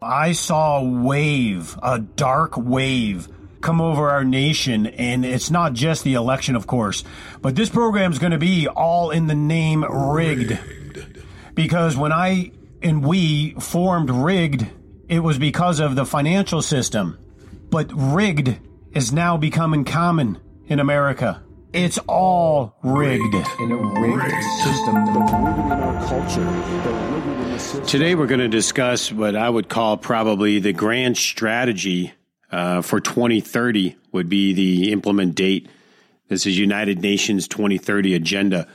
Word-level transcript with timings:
I 0.00 0.30
saw 0.30 0.78
a 0.78 0.84
wave, 0.84 1.76
a 1.82 1.98
dark 1.98 2.56
wave 2.56 3.28
come 3.60 3.80
over 3.80 4.10
our 4.10 4.22
nation. 4.22 4.86
And 4.86 5.24
it's 5.24 5.50
not 5.50 5.72
just 5.72 6.04
the 6.04 6.14
election, 6.14 6.54
of 6.54 6.68
course, 6.68 7.02
but 7.42 7.56
this 7.56 7.68
program 7.68 8.12
is 8.12 8.20
going 8.20 8.30
to 8.32 8.38
be 8.38 8.68
all 8.68 9.10
in 9.10 9.26
the 9.26 9.34
name 9.34 9.84
rigged. 9.84 10.50
rigged. 10.50 11.24
Because 11.54 11.96
when 11.96 12.12
I 12.12 12.52
and 12.80 13.04
we 13.04 13.54
formed 13.54 14.10
rigged, 14.10 14.68
it 15.08 15.18
was 15.18 15.36
because 15.36 15.80
of 15.80 15.96
the 15.96 16.06
financial 16.06 16.62
system. 16.62 17.18
But 17.68 17.90
rigged 17.92 18.56
is 18.92 19.12
now 19.12 19.36
becoming 19.36 19.84
common 19.84 20.38
in 20.68 20.78
America. 20.78 21.42
It's 21.72 21.98
all 22.08 22.78
rigged. 22.82 23.34
In 23.60 23.72
a 23.72 23.76
rigged, 23.76 24.24
rigged. 24.24 24.44
system, 24.62 24.96
in 24.96 25.06
our 25.06 26.06
culture. 26.06 27.84
Today 27.86 28.14
we're 28.14 28.26
going 28.26 28.40
to 28.40 28.48
discuss 28.48 29.12
what 29.12 29.36
I 29.36 29.50
would 29.50 29.68
call 29.68 29.98
probably 29.98 30.60
the 30.60 30.72
grand 30.72 31.18
strategy 31.18 32.14
uh, 32.50 32.80
for 32.80 33.00
2030 33.00 33.96
would 34.12 34.30
be 34.30 34.54
the 34.54 34.92
implement 34.92 35.34
date. 35.34 35.68
This 36.28 36.46
is 36.46 36.58
United 36.58 37.02
Nations 37.02 37.46
2030 37.46 38.14
agenda. 38.14 38.66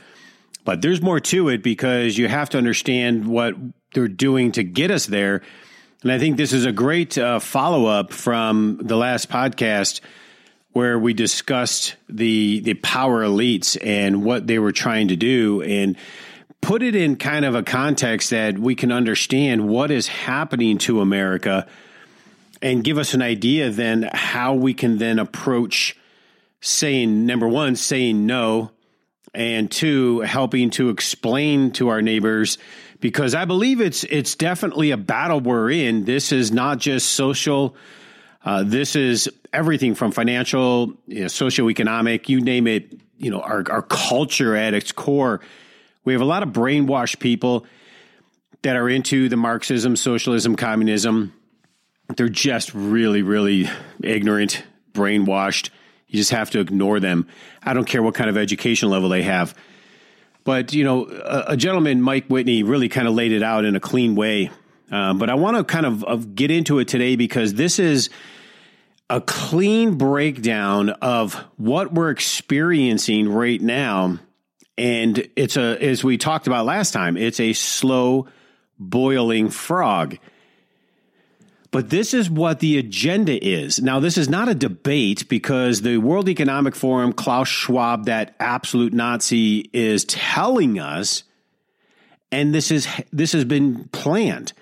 But 0.64 0.80
there's 0.80 1.02
more 1.02 1.18
to 1.18 1.48
it 1.48 1.64
because 1.64 2.16
you 2.16 2.28
have 2.28 2.48
to 2.50 2.58
understand 2.58 3.26
what 3.26 3.54
they're 3.92 4.06
doing 4.06 4.52
to 4.52 4.62
get 4.62 4.92
us 4.92 5.06
there. 5.06 5.42
And 6.02 6.12
I 6.12 6.20
think 6.20 6.36
this 6.36 6.52
is 6.52 6.64
a 6.64 6.72
great 6.72 7.18
uh, 7.18 7.40
follow 7.40 7.86
up 7.86 8.12
from 8.12 8.78
the 8.80 8.96
last 8.96 9.28
podcast 9.28 10.00
where 10.74 10.98
we 10.98 11.14
discussed 11.14 11.94
the 12.08 12.60
the 12.60 12.74
power 12.74 13.24
elites 13.24 13.78
and 13.82 14.24
what 14.24 14.46
they 14.46 14.58
were 14.58 14.72
trying 14.72 15.08
to 15.08 15.16
do 15.16 15.62
and 15.62 15.96
put 16.60 16.82
it 16.82 16.94
in 16.94 17.16
kind 17.16 17.44
of 17.44 17.54
a 17.54 17.62
context 17.62 18.30
that 18.30 18.58
we 18.58 18.74
can 18.74 18.90
understand 18.90 19.66
what 19.68 19.90
is 19.90 20.08
happening 20.08 20.76
to 20.76 21.00
America 21.00 21.66
and 22.60 22.82
give 22.82 22.98
us 22.98 23.14
an 23.14 23.22
idea 23.22 23.70
then 23.70 24.10
how 24.12 24.54
we 24.54 24.74
can 24.74 24.98
then 24.98 25.18
approach 25.18 25.96
saying 26.60 27.24
number 27.24 27.46
one 27.46 27.76
saying 27.76 28.26
no 28.26 28.70
and 29.32 29.70
two 29.70 30.20
helping 30.20 30.70
to 30.70 30.90
explain 30.90 31.70
to 31.70 31.88
our 31.88 32.02
neighbors 32.02 32.58
because 32.98 33.34
I 33.34 33.44
believe 33.44 33.80
it's 33.80 34.02
it's 34.04 34.34
definitely 34.34 34.90
a 34.90 34.96
battle 34.96 35.38
we're 35.38 35.70
in. 35.70 36.04
This 36.04 36.32
is 36.32 36.50
not 36.50 36.78
just 36.78 37.10
social. 37.12 37.76
Uh, 38.44 38.62
this 38.62 38.94
is 38.94 39.30
everything 39.52 39.94
from 39.94 40.12
financial, 40.12 40.92
you 41.06 41.20
know, 41.20 41.26
socioeconomic, 41.26 42.28
you 42.28 42.40
name 42.40 42.66
it. 42.66 42.92
You 43.16 43.30
know, 43.30 43.40
our 43.40 43.64
our 43.70 43.82
culture 43.82 44.54
at 44.54 44.74
its 44.74 44.92
core. 44.92 45.40
We 46.04 46.12
have 46.12 46.20
a 46.20 46.26
lot 46.26 46.42
of 46.42 46.50
brainwashed 46.50 47.20
people 47.20 47.64
that 48.62 48.76
are 48.76 48.88
into 48.88 49.28
the 49.28 49.36
Marxism, 49.36 49.96
socialism, 49.96 50.56
communism. 50.56 51.32
They're 52.16 52.28
just 52.28 52.74
really, 52.74 53.22
really 53.22 53.68
ignorant, 54.02 54.62
brainwashed. 54.92 55.70
You 56.06 56.18
just 56.18 56.32
have 56.32 56.50
to 56.50 56.60
ignore 56.60 57.00
them. 57.00 57.28
I 57.62 57.72
don't 57.72 57.86
care 57.86 58.02
what 58.02 58.14
kind 58.14 58.28
of 58.28 58.36
education 58.36 58.90
level 58.90 59.08
they 59.08 59.22
have. 59.22 59.54
But, 60.44 60.74
you 60.74 60.84
know, 60.84 61.06
a, 61.06 61.52
a 61.52 61.56
gentleman, 61.56 62.02
Mike 62.02 62.26
Whitney, 62.26 62.62
really 62.62 62.90
kind 62.90 63.08
of 63.08 63.14
laid 63.14 63.32
it 63.32 63.42
out 63.42 63.64
in 63.64 63.76
a 63.76 63.80
clean 63.80 64.14
way. 64.14 64.50
Uh, 64.94 65.12
but 65.12 65.28
I 65.28 65.34
want 65.34 65.56
to 65.56 65.64
kind 65.64 65.86
of, 65.86 66.04
of 66.04 66.36
get 66.36 66.52
into 66.52 66.78
it 66.78 66.86
today 66.86 67.16
because 67.16 67.54
this 67.54 67.80
is 67.80 68.10
a 69.10 69.20
clean 69.20 69.98
breakdown 69.98 70.90
of 70.90 71.34
what 71.56 71.92
we're 71.92 72.10
experiencing 72.10 73.28
right 73.28 73.60
now. 73.60 74.20
And 74.78 75.28
it's 75.34 75.56
a, 75.56 75.82
as 75.82 76.04
we 76.04 76.16
talked 76.16 76.46
about 76.46 76.64
last 76.64 76.92
time, 76.92 77.16
it's 77.16 77.40
a 77.40 77.54
slow 77.54 78.28
boiling 78.78 79.50
frog. 79.50 80.16
But 81.72 81.90
this 81.90 82.14
is 82.14 82.30
what 82.30 82.60
the 82.60 82.78
agenda 82.78 83.44
is. 83.44 83.82
Now, 83.82 83.98
this 83.98 84.16
is 84.16 84.28
not 84.28 84.48
a 84.48 84.54
debate 84.54 85.28
because 85.28 85.82
the 85.82 85.96
World 85.96 86.28
Economic 86.28 86.76
Forum, 86.76 87.12
Klaus 87.12 87.48
Schwab, 87.48 88.04
that 88.04 88.36
absolute 88.38 88.92
Nazi, 88.92 89.70
is 89.72 90.04
telling 90.04 90.78
us, 90.78 91.24
and 92.30 92.54
this 92.54 92.70
is 92.70 92.86
this 93.12 93.32
has 93.32 93.44
been 93.44 93.88
planned. 93.88 94.52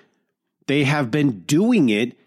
They 0.73 0.85
have 0.85 1.11
been 1.11 1.41
doing 1.41 1.89
it, 1.89 2.17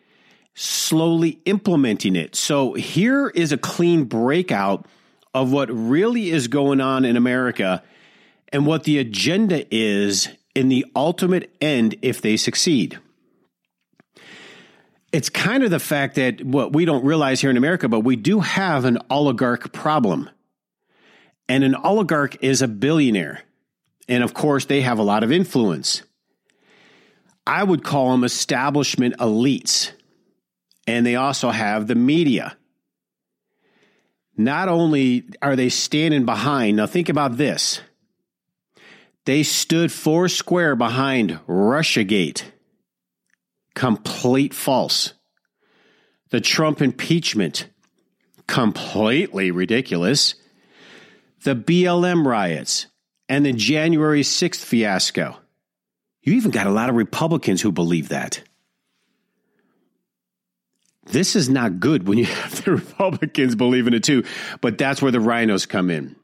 slowly 0.54 1.40
implementing 1.46 2.14
it. 2.14 2.36
So 2.36 2.74
here 2.74 3.26
is 3.26 3.50
a 3.50 3.58
clean 3.58 4.04
breakout 4.04 4.86
of 5.34 5.50
what 5.50 5.68
really 5.68 6.30
is 6.30 6.46
going 6.46 6.80
on 6.80 7.04
in 7.04 7.16
America 7.16 7.82
and 8.52 8.64
what 8.64 8.84
the 8.84 9.00
agenda 9.00 9.66
is 9.74 10.28
in 10.54 10.68
the 10.68 10.86
ultimate 10.94 11.52
end 11.60 11.96
if 12.02 12.22
they 12.22 12.36
succeed 12.36 13.00
it's 15.12 15.28
kind 15.28 15.64
of 15.64 15.70
the 15.70 15.80
fact 15.80 16.14
that 16.14 16.44
what 16.44 16.72
we 16.72 16.84
don't 16.84 17.04
realize 17.04 17.40
here 17.40 17.50
in 17.50 17.56
America, 17.56 17.88
but 17.88 18.00
we 18.00 18.16
do 18.16 18.40
have 18.40 18.84
an 18.84 18.98
oligarch 19.08 19.72
problem. 19.72 20.28
And 21.48 21.64
an 21.64 21.74
oligarch 21.74 22.36
is 22.42 22.60
a 22.60 22.68
billionaire. 22.68 23.40
And 24.08 24.22
of 24.22 24.34
course, 24.34 24.66
they 24.66 24.82
have 24.82 24.98
a 24.98 25.02
lot 25.02 25.24
of 25.24 25.32
influence. 25.32 26.02
I 27.46 27.62
would 27.62 27.84
call 27.84 28.10
them 28.10 28.24
establishment 28.24 29.16
elites. 29.18 29.92
And 30.86 31.04
they 31.04 31.16
also 31.16 31.50
have 31.50 31.86
the 31.86 31.94
media. 31.94 32.56
Not 34.36 34.68
only 34.68 35.24
are 35.40 35.56
they 35.56 35.68
standing 35.68 36.24
behind, 36.24 36.76
now 36.76 36.86
think 36.86 37.08
about 37.08 37.36
this. 37.36 37.80
They 39.24 39.42
stood 39.42 39.90
four 39.90 40.28
square 40.28 40.76
behind 40.76 41.40
Russiagate 41.48 42.44
complete 43.76 44.52
false. 44.52 45.12
The 46.30 46.40
Trump 46.40 46.82
impeachment, 46.82 47.68
completely 48.48 49.52
ridiculous. 49.52 50.34
The 51.44 51.54
BLM 51.54 52.26
riots 52.26 52.86
and 53.28 53.46
the 53.46 53.52
January 53.52 54.22
6th 54.22 54.64
fiasco. 54.64 55.36
You 56.26 56.34
even 56.34 56.50
got 56.50 56.66
a 56.66 56.70
lot 56.70 56.91
of 56.91 56.97
Republicans 56.97 57.62
who 57.62 57.70
believe 57.70 58.09
that. 58.09 58.42
This 61.04 61.37
is 61.37 61.48
not 61.48 61.78
good 61.78 62.09
when 62.09 62.19
you 62.19 62.25
have 62.26 62.64
the 62.64 62.72
Republicans 62.72 63.54
believing 63.54 63.94
it 63.94 64.03
too, 64.03 64.25
but 64.60 64.76
that's 64.76 65.00
where 65.00 65.12
the 65.12 65.19
RINOs 65.19 65.69
come 65.69 65.88
in. 65.88 66.16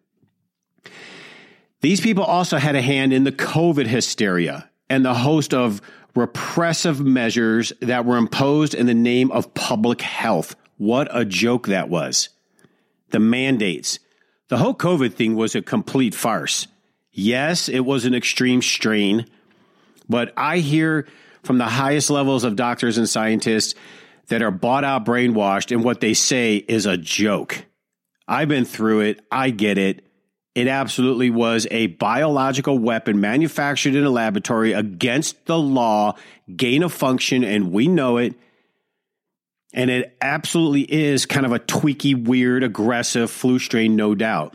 These 1.80 2.00
people 2.00 2.24
also 2.24 2.58
had 2.58 2.74
a 2.74 2.82
hand 2.82 3.12
in 3.12 3.22
the 3.24 3.32
COVID 3.32 3.86
hysteria 3.86 4.68
and 4.90 5.04
the 5.04 5.14
host 5.14 5.54
of 5.54 5.80
repressive 6.16 7.00
measures 7.00 7.72
that 7.80 8.04
were 8.04 8.16
imposed 8.16 8.74
in 8.74 8.86
the 8.86 8.94
name 8.94 9.30
of 9.30 9.54
public 9.54 10.00
health. 10.00 10.56
What 10.78 11.08
a 11.10 11.24
joke 11.24 11.68
that 11.68 11.88
was. 11.88 12.28
The 13.10 13.20
mandates. 13.20 14.00
The 14.48 14.58
whole 14.58 14.74
COVID 14.74 15.14
thing 15.14 15.36
was 15.36 15.54
a 15.54 15.62
complete 15.62 16.14
farce. 16.14 16.66
Yes, 17.12 17.68
it 17.68 17.80
was 17.80 18.04
an 18.04 18.14
extreme 18.14 18.62
strain, 18.62 19.26
but 20.12 20.32
I 20.36 20.58
hear 20.58 21.08
from 21.42 21.58
the 21.58 21.64
highest 21.64 22.10
levels 22.10 22.44
of 22.44 22.54
doctors 22.54 22.98
and 22.98 23.08
scientists 23.08 23.74
that 24.28 24.42
are 24.42 24.52
bought 24.52 24.84
out, 24.84 25.04
brainwashed, 25.04 25.72
and 25.72 25.82
what 25.82 26.00
they 26.00 26.14
say 26.14 26.56
is 26.56 26.86
a 26.86 26.96
joke. 26.96 27.64
I've 28.28 28.48
been 28.48 28.64
through 28.64 29.00
it. 29.00 29.20
I 29.32 29.50
get 29.50 29.78
it. 29.78 30.06
It 30.54 30.68
absolutely 30.68 31.30
was 31.30 31.66
a 31.70 31.86
biological 31.86 32.78
weapon 32.78 33.20
manufactured 33.20 33.94
in 33.94 34.04
a 34.04 34.10
laboratory 34.10 34.72
against 34.72 35.46
the 35.46 35.58
law, 35.58 36.14
gain 36.54 36.82
of 36.82 36.92
function, 36.92 37.42
and 37.42 37.72
we 37.72 37.88
know 37.88 38.18
it. 38.18 38.34
And 39.72 39.90
it 39.90 40.16
absolutely 40.20 40.82
is 40.82 41.24
kind 41.24 41.46
of 41.46 41.52
a 41.52 41.58
tweaky, 41.58 42.22
weird, 42.22 42.62
aggressive 42.62 43.30
flu 43.30 43.58
strain, 43.58 43.96
no 43.96 44.14
doubt. 44.14 44.54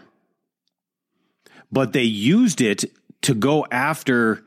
But 1.72 1.94
they 1.94 2.04
used 2.04 2.62
it 2.62 2.86
to 3.24 3.34
go 3.34 3.66
after 3.72 4.46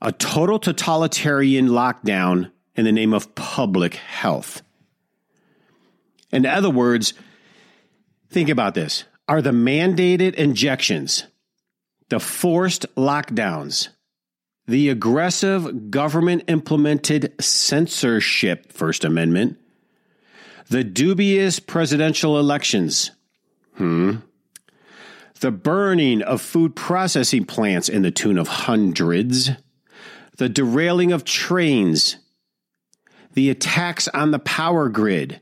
a 0.00 0.12
total 0.12 0.58
totalitarian 0.58 1.68
lockdown 1.68 2.50
in 2.74 2.84
the 2.84 2.92
name 2.92 3.12
of 3.12 3.34
public 3.34 3.94
health. 3.94 4.62
In 6.30 6.44
other 6.44 6.70
words, 6.70 7.14
think 8.30 8.48
about 8.48 8.74
this 8.74 9.04
are 9.28 9.42
the 9.42 9.50
mandated 9.50 10.34
injections, 10.34 11.24
the 12.10 12.20
forced 12.20 12.86
lockdowns, 12.94 13.88
the 14.66 14.88
aggressive 14.88 15.90
government 15.90 16.44
implemented 16.48 17.32
censorship, 17.40 18.72
First 18.72 19.04
Amendment, 19.04 19.58
the 20.68 20.84
dubious 20.84 21.58
presidential 21.58 22.38
elections, 22.38 23.12
hmm, 23.74 24.16
the 25.40 25.50
burning 25.50 26.22
of 26.22 26.40
food 26.40 26.74
processing 26.74 27.44
plants 27.44 27.88
in 27.88 28.02
the 28.02 28.10
tune 28.10 28.38
of 28.38 28.48
hundreds, 28.48 29.50
the 30.36 30.48
derailing 30.48 31.12
of 31.12 31.24
trains, 31.24 32.16
the 33.34 33.50
attacks 33.50 34.08
on 34.08 34.30
the 34.30 34.38
power 34.38 34.88
grid, 34.88 35.40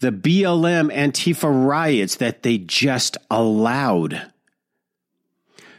the 0.00 0.12
BLM 0.12 0.94
Antifa 0.94 1.66
riots 1.66 2.16
that 2.16 2.42
they 2.42 2.58
just 2.58 3.16
allowed. 3.30 4.30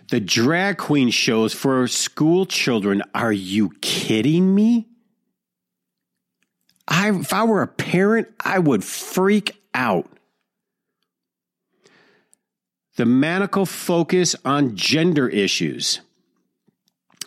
The 0.09 0.19
drag 0.19 0.77
queen 0.77 1.09
shows 1.09 1.53
for 1.53 1.88
school 1.88 2.45
children. 2.45 3.01
Are 3.15 3.31
you 3.31 3.71
kidding 3.81 4.53
me? 4.53 4.88
I, 6.88 7.12
if 7.12 7.33
I 7.33 7.45
were 7.45 7.62
a 7.62 7.67
parent, 7.67 8.27
I 8.39 8.59
would 8.59 8.83
freak 8.83 9.56
out. 9.74 10.09
The 12.97 13.06
maniacal 13.06 13.65
focus 13.65 14.35
on 14.44 14.75
gender 14.75 15.29
issues. 15.29 16.01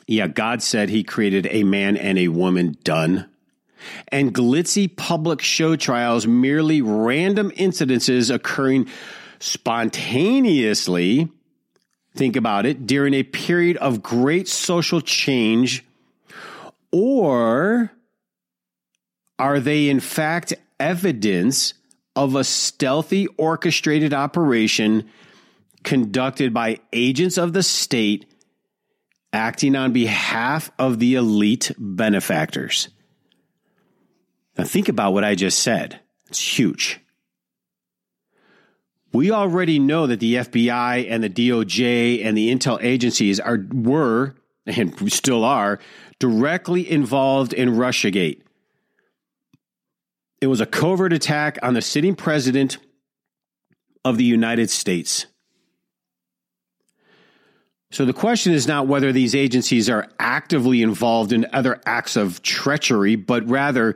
Yeah, 0.07 0.27
God 0.29 0.63
said 0.63 0.89
he 0.89 1.03
created 1.03 1.49
a 1.51 1.65
man 1.65 1.97
and 1.97 2.19
a 2.19 2.29
woman 2.29 2.77
done. 2.85 3.29
And 4.09 4.35
glitzy 4.35 4.95
public 4.95 5.43
show 5.43 5.77
trials, 5.77 6.27
merely 6.27 6.83
random 6.83 7.51
incidences 7.53 8.35
occurring 8.35 8.89
spontaneously. 9.39 11.29
Think 12.15 12.37
about 12.37 12.67
it 12.67 12.87
during 12.87 13.15
a 13.15 13.23
period 13.23 13.77
of 13.79 14.03
great 14.03 14.49
social 14.49 15.01
change. 15.01 15.85
Or 16.93 17.91
are 19.39 19.61
they 19.61 19.89
in 19.89 20.01
fact 20.01 20.55
evidence 20.79 21.75
of 22.15 22.37
a 22.37 22.45
stealthy 22.45 23.27
orchestrated 23.37 24.15
operation 24.15 25.11
conducted 25.83 26.55
by 26.55 26.79
agents 26.93 27.37
of 27.37 27.53
the 27.53 27.63
state 27.63 28.27
acting 29.35 29.75
on 29.75 29.93
behalf 29.93 30.71
of 30.79 31.01
the 31.01 31.17
elite 31.17 31.73
benefactors. 31.77 32.89
Now, 34.57 34.65
think 34.65 34.89
about 34.89 35.13
what 35.13 35.25
I 35.25 35.35
just 35.35 35.59
said. 35.59 36.01
It's 36.29 36.59
huge. 36.59 37.01
We 39.13 39.31
already 39.31 39.79
know 39.79 40.07
that 40.07 40.21
the 40.21 40.37
FBI 40.37 41.11
and 41.11 41.23
the 41.23 41.31
DOJ 41.31 42.25
and 42.25 42.37
the 42.37 42.55
intel 42.55 42.83
agencies 42.83 43.39
are 43.39 43.59
were 43.73 44.35
and 44.67 45.13
still 45.13 45.45
are 45.45 45.79
directly 46.19 46.89
involved 46.91 47.53
in 47.53 47.71
Russiagate. 47.71 48.41
It 50.41 50.47
was 50.47 50.61
a 50.61 50.67
covert 50.67 51.13
attack 51.13 51.59
on 51.63 51.75
the 51.75 51.83
sitting 51.83 52.15
president 52.15 52.79
of 54.05 54.17
the 54.17 54.25
United 54.25 54.71
States. 54.71 55.27
So 57.95 58.05
the 58.05 58.13
question 58.13 58.53
is 58.53 58.67
not 58.67 58.89
whether 58.89 59.13
these 59.13 59.37
agencies 59.37 59.89
are 59.89 60.09
actively 60.19 60.83
involved 60.83 61.33
in 61.33 61.47
other 61.53 61.81
acts 61.87 62.17
of 62.17 62.43
treachery, 62.43 63.15
but 63.15 63.49
rather 63.49 63.95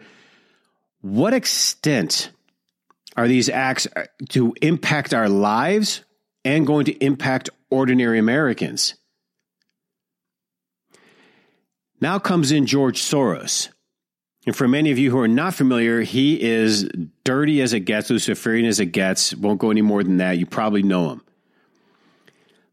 what 1.01 1.35
extent 1.35 2.31
are 3.17 3.27
these 3.27 3.49
acts 3.49 3.89
uh, 3.97 4.05
to 4.29 4.55
impact 4.63 5.13
our 5.13 5.29
lives 5.29 6.05
and 6.45 6.65
going 6.65 6.85
to 6.85 6.93
impact 7.05 7.51
ordinary 7.71 8.21
Americans? 8.21 8.95
Now 12.01 12.21
comes 12.21 12.53
in 12.53 12.67
George 12.67 13.01
Soros. 13.03 13.69
And 14.47 14.55
for 14.55 14.69
many 14.69 14.93
of 14.93 14.99
you 14.99 15.11
who 15.11 15.19
are 15.19 15.27
not 15.27 15.55
familiar, 15.55 16.03
he 16.03 16.41
is 16.41 16.89
dirty 17.25 17.61
as 17.63 17.73
it 17.73 17.81
gets, 17.81 18.11
Luciferian 18.11 18.65
as 18.65 18.79
it 18.79 18.93
gets. 18.93 19.35
Won't 19.35 19.59
go 19.59 19.73
any 19.73 19.83
more 19.83 20.05
than 20.05 20.19
that. 20.19 20.39
You 20.39 20.47
probably 20.47 20.85
know 20.85 21.11
him 21.11 21.23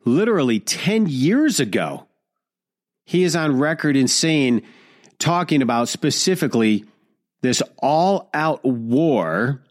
literally 0.06 0.60
10 0.60 1.08
years 1.08 1.60
ago, 1.60 2.08
he 3.06 3.24
is 3.24 3.36
on 3.36 3.60
record 3.60 3.98
in 3.98 4.08
saying, 4.08 4.62
talking 5.20 5.62
about 5.62 5.90
specifically 5.90 6.86
this 7.42 7.62
all 7.78 8.30
out 8.34 8.64
war 8.64 9.62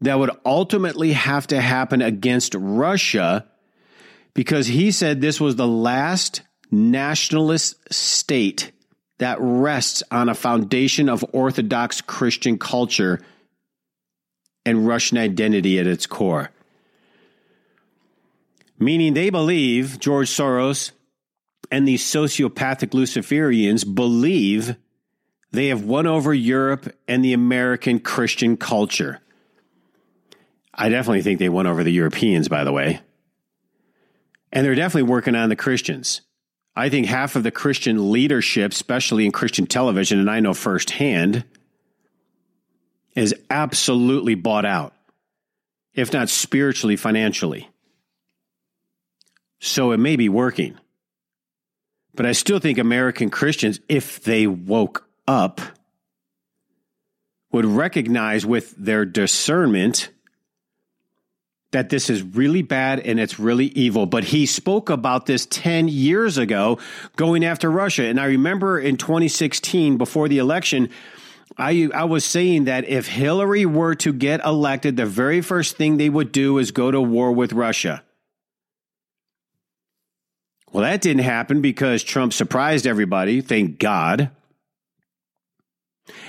that 0.00 0.18
would 0.18 0.30
ultimately 0.44 1.12
have 1.12 1.46
to 1.46 1.60
happen 1.60 2.02
against 2.02 2.54
Russia 2.54 3.46
because 4.34 4.66
he 4.66 4.90
said 4.90 5.20
this 5.20 5.40
was 5.40 5.56
the 5.56 5.66
last 5.66 6.42
nationalist 6.70 7.76
state 7.92 8.72
that 9.18 9.38
rests 9.40 10.02
on 10.10 10.28
a 10.28 10.34
foundation 10.34 11.08
of 11.08 11.24
Orthodox 11.32 12.02
Christian 12.02 12.58
culture 12.58 13.20
and 14.66 14.86
Russian 14.86 15.16
identity 15.16 15.78
at 15.78 15.86
its 15.86 16.06
core 16.06 16.50
meaning 18.78 19.14
they 19.14 19.30
believe 19.30 19.98
George 19.98 20.28
Soros 20.28 20.92
and 21.70 21.86
these 21.86 22.04
sociopathic 22.04 22.90
Luciferians 22.90 23.94
believe 23.94 24.76
they 25.52 25.68
have 25.68 25.84
won 25.84 26.06
over 26.06 26.34
Europe 26.34 26.94
and 27.08 27.24
the 27.24 27.32
American 27.32 27.98
Christian 27.98 28.56
culture. 28.56 29.20
I 30.74 30.88
definitely 30.90 31.22
think 31.22 31.38
they 31.38 31.48
won 31.48 31.66
over 31.66 31.82
the 31.82 31.92
Europeans, 31.92 32.48
by 32.48 32.64
the 32.64 32.72
way. 32.72 33.00
And 34.52 34.64
they're 34.64 34.74
definitely 34.74 35.10
working 35.10 35.34
on 35.34 35.48
the 35.48 35.56
Christians. 35.56 36.20
I 36.74 36.90
think 36.90 37.06
half 37.06 37.36
of 37.36 37.42
the 37.42 37.50
Christian 37.50 38.12
leadership, 38.12 38.72
especially 38.72 39.24
in 39.24 39.32
Christian 39.32 39.66
television, 39.66 40.18
and 40.18 40.30
I 40.30 40.40
know 40.40 40.52
firsthand, 40.52 41.44
is 43.14 43.34
absolutely 43.48 44.34
bought 44.34 44.66
out, 44.66 44.94
if 45.94 46.12
not 46.12 46.28
spiritually, 46.28 46.96
financially. 46.96 47.70
So 49.58 49.92
it 49.92 49.98
may 49.98 50.16
be 50.16 50.28
working. 50.28 50.78
But 52.14 52.26
I 52.26 52.32
still 52.32 52.58
think 52.58 52.78
American 52.78 53.30
Christians, 53.30 53.80
if 53.88 54.22
they 54.22 54.46
woke 54.46 55.06
up, 55.28 55.60
would 57.52 57.66
recognize 57.66 58.44
with 58.44 58.74
their 58.76 59.04
discernment 59.04 60.10
that 61.72 61.90
this 61.90 62.08
is 62.08 62.22
really 62.22 62.62
bad 62.62 63.00
and 63.00 63.20
it's 63.20 63.38
really 63.38 63.66
evil. 63.66 64.06
But 64.06 64.24
he 64.24 64.46
spoke 64.46 64.88
about 64.88 65.26
this 65.26 65.46
10 65.46 65.88
years 65.88 66.38
ago 66.38 66.78
going 67.16 67.44
after 67.44 67.70
Russia. 67.70 68.04
And 68.04 68.18
I 68.18 68.26
remember 68.26 68.78
in 68.78 68.96
2016, 68.96 69.98
before 69.98 70.28
the 70.28 70.38
election, 70.38 70.88
I, 71.58 71.88
I 71.92 72.04
was 72.04 72.24
saying 72.24 72.64
that 72.64 72.88
if 72.88 73.08
Hillary 73.08 73.66
were 73.66 73.94
to 73.96 74.12
get 74.12 74.44
elected, 74.44 74.96
the 74.96 75.06
very 75.06 75.40
first 75.40 75.76
thing 75.76 75.96
they 75.96 76.08
would 76.08 76.32
do 76.32 76.58
is 76.58 76.70
go 76.70 76.90
to 76.90 77.00
war 77.00 77.32
with 77.32 77.52
Russia. 77.52 78.02
Well, 80.72 80.82
that 80.82 81.00
didn't 81.00 81.22
happen 81.22 81.60
because 81.60 82.02
Trump 82.02 82.32
surprised 82.32 82.86
everybody, 82.86 83.40
thank 83.40 83.78
God. 83.78 84.30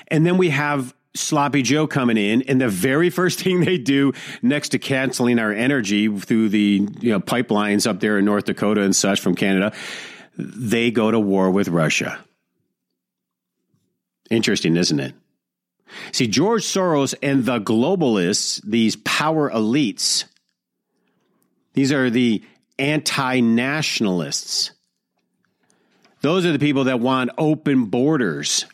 And 0.07 0.25
then 0.25 0.37
we 0.37 0.49
have 0.49 0.93
Sloppy 1.15 1.63
Joe 1.63 1.87
coming 1.87 2.17
in, 2.17 2.43
and 2.43 2.61
the 2.61 2.69
very 2.69 3.09
first 3.09 3.39
thing 3.43 3.61
they 3.61 3.77
do 3.77 4.13
next 4.41 4.69
to 4.69 4.79
canceling 4.79 5.39
our 5.39 5.51
energy 5.51 6.07
through 6.07 6.49
the 6.49 6.87
you 6.99 7.11
know 7.11 7.19
pipelines 7.19 7.87
up 7.87 7.99
there 7.99 8.17
in 8.17 8.25
North 8.25 8.45
Dakota 8.45 8.81
and 8.81 8.95
such 8.95 9.19
from 9.19 9.35
Canada, 9.35 9.73
they 10.37 10.91
go 10.91 11.11
to 11.11 11.19
war 11.19 11.51
with 11.51 11.67
Russia. 11.67 12.19
Interesting, 14.29 14.75
isn't 14.75 14.99
it? 14.99 15.15
See, 16.11 16.27
George 16.27 16.63
Soros 16.63 17.15
and 17.23 17.45
the 17.45 17.59
globalists, 17.59 18.61
these 18.63 18.97
power 18.97 19.49
elites, 19.49 20.25
these 21.73 21.93
are 21.93 22.09
the 22.09 22.43
anti 22.79 23.39
nationalists. 23.39 24.71
Those 26.21 26.45
are 26.45 26.51
the 26.51 26.59
people 26.59 26.85
that 26.85 26.99
want 26.99 27.31
open 27.37 27.85
borders. 27.85 28.65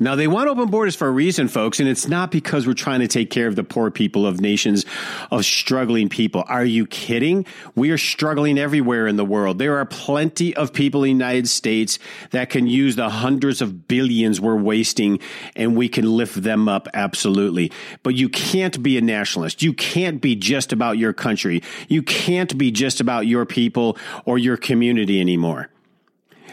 Now, 0.00 0.16
they 0.16 0.26
want 0.26 0.48
open 0.48 0.70
borders 0.70 0.96
for 0.96 1.06
a 1.06 1.12
reason, 1.12 1.46
folks, 1.46 1.78
and 1.78 1.88
it's 1.88 2.08
not 2.08 2.32
because 2.32 2.66
we're 2.66 2.74
trying 2.74 2.98
to 3.00 3.06
take 3.06 3.30
care 3.30 3.46
of 3.46 3.54
the 3.54 3.62
poor 3.62 3.92
people 3.92 4.26
of 4.26 4.40
nations 4.40 4.84
of 5.30 5.44
struggling 5.44 6.08
people. 6.08 6.42
Are 6.48 6.64
you 6.64 6.84
kidding? 6.86 7.46
We 7.76 7.92
are 7.92 7.98
struggling 7.98 8.58
everywhere 8.58 9.06
in 9.06 9.14
the 9.14 9.24
world. 9.24 9.60
There 9.60 9.78
are 9.78 9.84
plenty 9.84 10.54
of 10.56 10.72
people 10.72 11.04
in 11.04 11.06
the 11.06 11.24
United 11.24 11.48
States 11.48 12.00
that 12.30 12.50
can 12.50 12.66
use 12.66 12.96
the 12.96 13.08
hundreds 13.08 13.62
of 13.62 13.86
billions 13.86 14.40
we're 14.40 14.56
wasting, 14.56 15.20
and 15.54 15.76
we 15.76 15.88
can 15.88 16.10
lift 16.10 16.42
them 16.42 16.68
up 16.68 16.88
absolutely. 16.92 17.70
But 18.02 18.16
you 18.16 18.28
can't 18.28 18.82
be 18.82 18.98
a 18.98 19.00
nationalist. 19.00 19.62
You 19.62 19.72
can't 19.72 20.20
be 20.20 20.34
just 20.34 20.72
about 20.72 20.98
your 20.98 21.12
country. 21.12 21.62
You 21.86 22.02
can't 22.02 22.58
be 22.58 22.72
just 22.72 23.00
about 23.00 23.28
your 23.28 23.46
people 23.46 23.96
or 24.24 24.38
your 24.38 24.56
community 24.56 25.20
anymore 25.20 25.70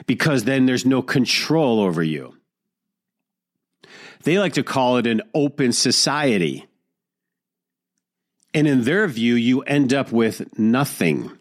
because 0.06 0.44
then 0.44 0.68
there's 0.68 0.86
no 0.86 1.02
control 1.02 1.80
over 1.80 2.04
you. 2.04 2.36
They 4.24 4.40
like 4.40 4.54
to 4.54 4.64
call 4.64 4.98
it 4.98 5.08
an 5.08 5.22
open 5.34 5.74
society. 5.74 6.68
And 8.54 8.68
in 8.68 8.84
their 8.84 9.08
view, 9.08 9.36
you 9.36 9.62
end 9.62 9.94
up 9.94 10.12
with 10.12 10.58
nothing. 10.60 11.32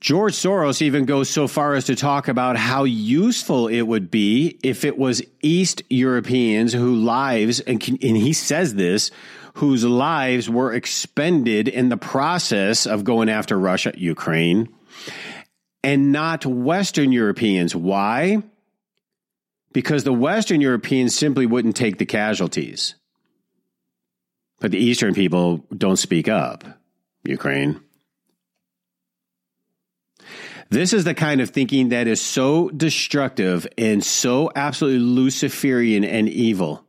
George 0.00 0.34
Soros 0.34 0.80
even 0.80 1.06
goes 1.06 1.28
so 1.28 1.48
far 1.48 1.74
as 1.74 1.86
to 1.86 1.96
talk 1.96 2.28
about 2.28 2.56
how 2.56 2.84
useful 2.84 3.66
it 3.66 3.82
would 3.82 4.10
be 4.10 4.58
if 4.62 4.84
it 4.84 4.96
was 4.96 5.22
East 5.42 5.82
Europeans 5.90 6.72
who 6.72 6.94
lives, 6.94 7.58
and, 7.60 7.82
and 7.82 8.16
he 8.16 8.32
says 8.32 8.76
this, 8.76 9.10
whose 9.54 9.84
lives 9.84 10.48
were 10.48 10.72
expended 10.72 11.66
in 11.66 11.88
the 11.88 11.96
process 11.96 12.86
of 12.86 13.02
going 13.02 13.28
after 13.28 13.58
Russia, 13.58 13.92
Ukraine, 13.96 14.68
and 15.82 16.12
not 16.12 16.46
Western 16.46 17.10
Europeans. 17.10 17.74
Why? 17.74 18.42
Because 19.72 20.04
the 20.04 20.12
Western 20.12 20.60
Europeans 20.60 21.14
simply 21.14 21.46
wouldn't 21.46 21.76
take 21.76 21.98
the 21.98 22.06
casualties. 22.06 22.94
But 24.60 24.72
the 24.72 24.78
Eastern 24.78 25.14
people 25.14 25.64
don't 25.76 25.98
speak 25.98 26.28
up, 26.28 26.64
Ukraine. 27.24 27.80
This 30.70 30.92
is 30.92 31.04
the 31.04 31.14
kind 31.14 31.40
of 31.40 31.50
thinking 31.50 31.90
that 31.90 32.06
is 32.06 32.20
so 32.20 32.68
destructive 32.68 33.66
and 33.78 34.04
so 34.04 34.50
absolutely 34.54 35.00
Luciferian 35.00 36.04
and 36.04 36.28
evil. 36.28 36.84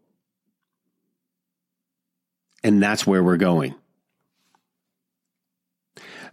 And 2.61 2.83
that's 2.83 3.07
where 3.07 3.23
we're 3.23 3.37
going. 3.37 3.75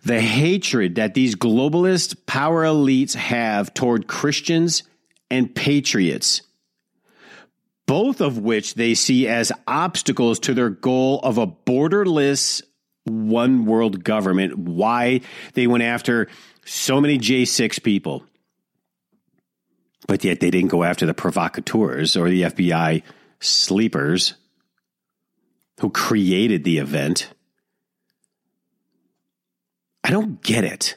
The 0.02 0.20
hatred 0.20 0.96
that 0.96 1.14
these 1.14 1.36
globalist 1.36 2.26
power 2.26 2.64
elites 2.64 3.14
have 3.14 3.74
toward 3.74 4.08
Christians 4.08 4.82
and 5.30 5.54
patriots, 5.54 6.42
both 7.86 8.20
of 8.20 8.38
which 8.38 8.74
they 8.74 8.94
see 8.94 9.28
as 9.28 9.52
obstacles 9.66 10.38
to 10.40 10.54
their 10.54 10.70
goal 10.70 11.20
of 11.20 11.38
a 11.38 11.46
borderless 11.46 12.62
one 13.04 13.66
world 13.66 14.02
government, 14.02 14.58
why 14.58 15.20
they 15.54 15.66
went 15.66 15.84
after 15.84 16.28
so 16.64 17.00
many 17.00 17.18
J6 17.18 17.82
people. 17.82 18.24
But 20.08 20.24
yet 20.24 20.40
they 20.40 20.50
didn't 20.50 20.70
go 20.70 20.84
after 20.84 21.06
the 21.06 21.14
provocateurs 21.14 22.16
or 22.16 22.28
the 22.28 22.42
FBI 22.42 23.02
sleepers 23.40 24.34
who 25.80 25.90
created 25.90 26.64
the 26.64 26.78
event. 26.78 27.32
I 30.02 30.10
don't 30.10 30.40
get 30.42 30.64
it. 30.64 30.96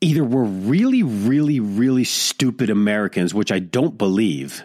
Either 0.00 0.22
we're 0.22 0.44
really, 0.44 1.02
really, 1.02 1.60
really 1.60 2.04
stupid 2.04 2.70
Americans, 2.70 3.34
which 3.34 3.50
I 3.50 3.58
don't 3.58 3.98
believe, 3.98 4.62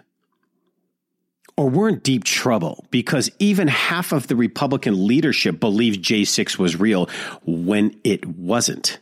or 1.57 1.69
we're 1.69 1.89
in 1.89 1.99
deep 1.99 2.23
trouble 2.23 2.85
because 2.91 3.29
even 3.39 3.67
half 3.67 4.11
of 4.11 4.27
the 4.27 4.35
Republican 4.35 5.07
leadership 5.07 5.59
believed 5.59 6.03
J6 6.03 6.57
was 6.57 6.79
real 6.79 7.09
when 7.45 7.99
it 8.03 8.25
wasn't. 8.25 8.99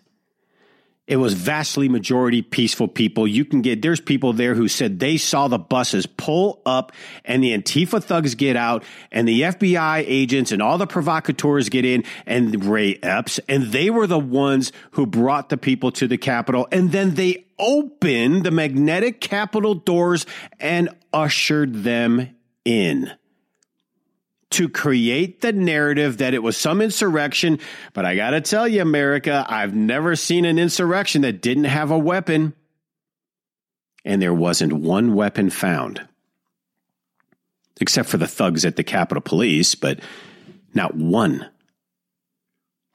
It 1.11 1.17
was 1.17 1.33
vastly 1.33 1.89
majority 1.89 2.41
peaceful 2.41 2.87
people. 2.87 3.27
You 3.27 3.43
can 3.43 3.61
get, 3.61 3.81
there's 3.81 3.99
people 3.99 4.31
there 4.31 4.55
who 4.55 4.69
said 4.69 5.01
they 5.01 5.17
saw 5.17 5.49
the 5.49 5.59
buses 5.59 6.05
pull 6.05 6.61
up 6.65 6.93
and 7.25 7.43
the 7.43 7.51
Antifa 7.51 8.01
thugs 8.01 8.35
get 8.35 8.55
out 8.55 8.85
and 9.11 9.27
the 9.27 9.41
FBI 9.41 10.05
agents 10.07 10.53
and 10.53 10.61
all 10.61 10.77
the 10.77 10.87
provocateurs 10.87 11.67
get 11.67 11.83
in 11.83 12.05
and 12.25 12.63
Ray 12.63 12.97
Epps. 13.03 13.41
And 13.49 13.73
they 13.73 13.89
were 13.89 14.07
the 14.07 14.17
ones 14.17 14.71
who 14.91 15.05
brought 15.05 15.49
the 15.49 15.57
people 15.57 15.91
to 15.91 16.07
the 16.07 16.17
Capitol. 16.17 16.65
And 16.71 16.93
then 16.93 17.15
they 17.15 17.43
opened 17.59 18.45
the 18.45 18.51
magnetic 18.51 19.19
Capitol 19.19 19.75
doors 19.75 20.25
and 20.61 20.87
ushered 21.11 21.83
them 21.83 22.33
in 22.63 23.11
to 24.51 24.69
create 24.69 25.41
the 25.41 25.53
narrative 25.53 26.17
that 26.17 26.33
it 26.33 26.43
was 26.43 26.57
some 26.57 26.81
insurrection. 26.81 27.59
But 27.93 28.05
I 28.05 28.15
got 28.15 28.31
to 28.31 28.41
tell 28.41 28.67
you, 28.67 28.81
America, 28.81 29.45
I've 29.47 29.73
never 29.73 30.15
seen 30.15 30.45
an 30.45 30.59
insurrection 30.59 31.23
that 31.23 31.41
didn't 31.41 31.65
have 31.65 31.91
a 31.91 31.97
weapon. 31.97 32.53
And 34.03 34.21
there 34.21 34.33
wasn't 34.33 34.73
one 34.73 35.13
weapon 35.13 35.49
found, 35.49 36.07
except 37.79 38.09
for 38.09 38.17
the 38.17 38.27
thugs 38.27 38.65
at 38.65 38.75
the 38.75 38.83
Capitol 38.83 39.21
Police, 39.21 39.75
but 39.75 39.99
not 40.73 40.95
one. 40.95 41.47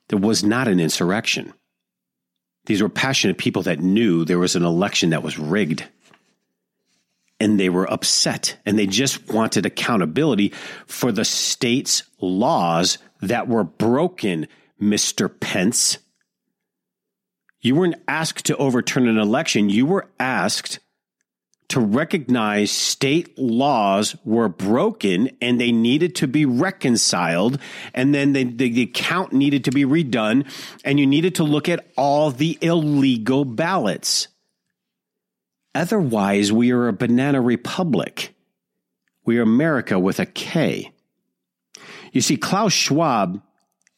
There 0.08 0.18
was 0.18 0.42
not 0.42 0.68
an 0.68 0.80
insurrection. 0.80 1.52
These 2.66 2.82
were 2.82 2.88
passionate 2.88 3.38
people 3.38 3.62
that 3.62 3.78
knew 3.78 4.24
there 4.24 4.38
was 4.38 4.56
an 4.56 4.64
election 4.64 5.10
that 5.10 5.22
was 5.22 5.38
rigged 5.38 5.86
and 7.38 7.60
they 7.60 7.68
were 7.68 7.90
upset 7.90 8.56
and 8.64 8.78
they 8.78 8.86
just 8.86 9.32
wanted 9.32 9.66
accountability 9.66 10.52
for 10.86 11.12
the 11.12 11.24
state's 11.24 12.02
laws 12.20 12.98
that 13.20 13.48
were 13.48 13.64
broken, 13.64 14.46
Mr. 14.80 15.28
Pence. 15.40 15.98
You 17.60 17.74
weren't 17.74 18.02
asked 18.06 18.46
to 18.46 18.56
overturn 18.56 19.08
an 19.08 19.18
election. 19.18 19.70
You 19.70 19.86
were 19.86 20.08
asked 20.20 20.78
to 21.68 21.80
recognize 21.80 22.70
state 22.70 23.36
laws 23.38 24.14
were 24.24 24.48
broken 24.48 25.30
and 25.40 25.60
they 25.60 25.72
needed 25.72 26.14
to 26.16 26.28
be 26.28 26.46
reconciled. 26.46 27.58
And 27.92 28.14
then 28.14 28.32
the, 28.32 28.44
the, 28.44 28.70
the, 28.70 28.86
count 28.86 29.32
needed 29.32 29.64
to 29.64 29.72
be 29.72 29.84
redone. 29.84 30.48
And 30.84 31.00
you 31.00 31.06
needed 31.06 31.36
to 31.36 31.44
look 31.44 31.68
at 31.68 31.88
all 31.96 32.30
the 32.30 32.56
illegal 32.60 33.44
ballots. 33.44 34.28
Otherwise, 35.76 36.50
we 36.50 36.72
are 36.72 36.88
a 36.88 36.92
banana 36.94 37.38
republic. 37.42 38.34
We 39.26 39.36
are 39.36 39.42
America 39.42 39.98
with 39.98 40.18
a 40.18 40.24
K. 40.24 40.90
You 42.12 42.22
see, 42.22 42.38
Klaus 42.38 42.72
Schwab 42.72 43.42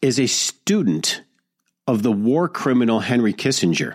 is 0.02 0.18
a 0.18 0.26
student 0.26 1.23
of 1.87 2.02
the 2.02 2.11
war 2.11 2.49
criminal 2.49 2.99
Henry 2.99 3.32
Kissinger. 3.32 3.94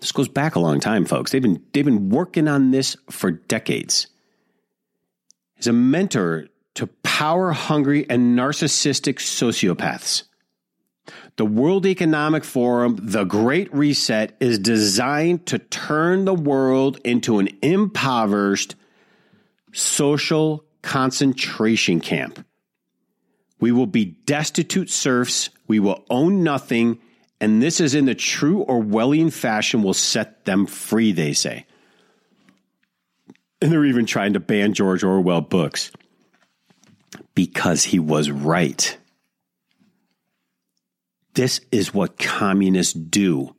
This 0.00 0.10
goes 0.10 0.26
back 0.28 0.56
a 0.56 0.60
long 0.60 0.80
time, 0.80 1.04
folks. 1.04 1.30
They've 1.30 1.40
been, 1.40 1.62
they've 1.72 1.84
been 1.84 2.08
working 2.08 2.48
on 2.48 2.72
this 2.72 2.96
for 3.08 3.30
decades. 3.30 4.08
He's 5.54 5.68
a 5.68 5.72
mentor 5.72 6.48
to 6.74 6.88
power 7.04 7.52
hungry 7.52 8.04
and 8.10 8.36
narcissistic 8.36 9.20
sociopaths. 9.20 10.24
The 11.36 11.46
World 11.46 11.84
Economic 11.84 12.44
Forum, 12.44 12.96
the 12.98 13.24
Great 13.24 13.72
Reset, 13.74 14.34
is 14.40 14.58
designed 14.58 15.46
to 15.46 15.58
turn 15.58 16.24
the 16.24 16.34
world 16.34 16.98
into 17.04 17.38
an 17.38 17.50
impoverished 17.60 18.74
social 19.72 20.64
concentration 20.80 22.00
camp. 22.00 22.44
We 23.60 23.70
will 23.70 23.86
be 23.86 24.04
destitute 24.04 24.88
serfs. 24.88 25.50
We 25.66 25.78
will 25.78 26.04
own 26.08 26.42
nothing. 26.42 26.98
And 27.38 27.62
this 27.62 27.80
is 27.80 27.94
in 27.94 28.06
the 28.06 28.14
true 28.14 28.64
Orwellian 28.66 29.30
fashion 29.30 29.82
will 29.82 29.94
set 29.94 30.46
them 30.46 30.64
free, 30.64 31.12
they 31.12 31.34
say. 31.34 31.66
And 33.60 33.70
they're 33.70 33.84
even 33.84 34.06
trying 34.06 34.34
to 34.34 34.40
ban 34.40 34.72
George 34.72 35.04
Orwell 35.04 35.42
books 35.42 35.90
because 37.34 37.84
he 37.84 37.98
was 37.98 38.30
right. 38.30 38.96
This 41.36 41.60
is 41.70 41.92
what 41.92 42.18
communists 42.18 42.94
do. 42.94 43.54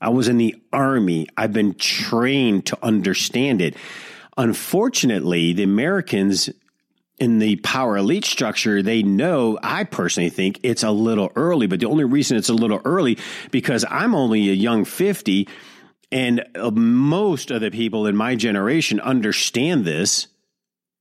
I 0.00 0.08
was 0.08 0.28
in 0.28 0.38
the 0.38 0.56
army. 0.72 1.28
I've 1.36 1.52
been 1.52 1.74
trained 1.74 2.66
to 2.66 2.78
understand 2.82 3.60
it. 3.60 3.76
Unfortunately, 4.38 5.52
the 5.52 5.62
Americans 5.62 6.48
in 7.18 7.38
the 7.38 7.56
power 7.56 7.98
elite 7.98 8.24
structure, 8.24 8.82
they 8.82 9.02
know, 9.02 9.58
I 9.62 9.84
personally 9.84 10.30
think 10.30 10.60
it's 10.62 10.82
a 10.82 10.90
little 10.90 11.30
early, 11.36 11.66
but 11.66 11.80
the 11.80 11.86
only 11.86 12.04
reason 12.04 12.38
it's 12.38 12.48
a 12.48 12.54
little 12.54 12.80
early 12.86 13.18
because 13.50 13.84
I'm 13.90 14.14
only 14.14 14.48
a 14.48 14.54
young 14.54 14.86
50 14.86 15.48
and 16.10 16.42
most 16.72 17.50
of 17.50 17.60
the 17.60 17.70
people 17.70 18.06
in 18.06 18.16
my 18.16 18.36
generation 18.36 19.00
understand 19.00 19.84
this 19.84 20.28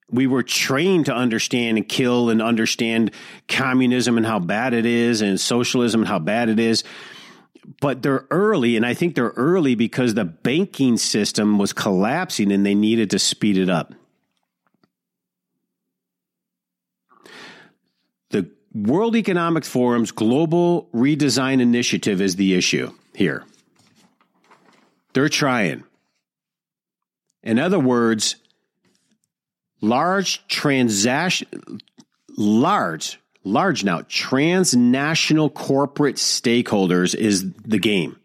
we 0.09 0.27
were 0.27 0.43
trained 0.43 1.07
to 1.07 1.13
understand 1.13 1.77
and 1.77 1.87
kill 1.87 2.29
and 2.29 2.41
understand 2.41 3.11
communism 3.47 4.17
and 4.17 4.25
how 4.25 4.39
bad 4.39 4.73
it 4.73 4.85
is 4.85 5.21
and 5.21 5.39
socialism 5.39 6.01
and 6.01 6.07
how 6.07 6.19
bad 6.19 6.49
it 6.49 6.59
is. 6.59 6.83
But 7.81 8.01
they're 8.01 8.25
early, 8.31 8.77
and 8.77 8.85
I 8.85 8.93
think 8.93 9.15
they're 9.15 9.33
early 9.35 9.75
because 9.75 10.13
the 10.13 10.23
banking 10.23 10.95
system 10.95 11.57
was 11.57 11.73
collapsing 11.73 12.51
and 12.51 12.65
they 12.65 12.75
needed 12.75 13.09
to 13.09 13.19
speed 13.19 13.57
it 13.57 13.69
up. 13.69 13.93
The 18.29 18.49
World 18.73 19.17
Economic 19.17 19.65
Forum's 19.65 20.11
Global 20.11 20.87
Redesign 20.93 21.59
Initiative 21.59 22.21
is 22.21 22.37
the 22.37 22.53
issue 22.53 22.93
here. 23.13 23.43
They're 25.11 25.27
trying. 25.27 25.83
In 27.43 27.59
other 27.59 27.79
words, 27.79 28.37
large 29.81 30.47
transaction, 30.47 31.79
large, 32.37 33.19
large 33.43 33.83
now, 33.83 34.03
transnational 34.07 35.49
corporate 35.49 36.15
stakeholders 36.15 37.15
is 37.15 37.51
the 37.53 37.79
game. 37.79 38.17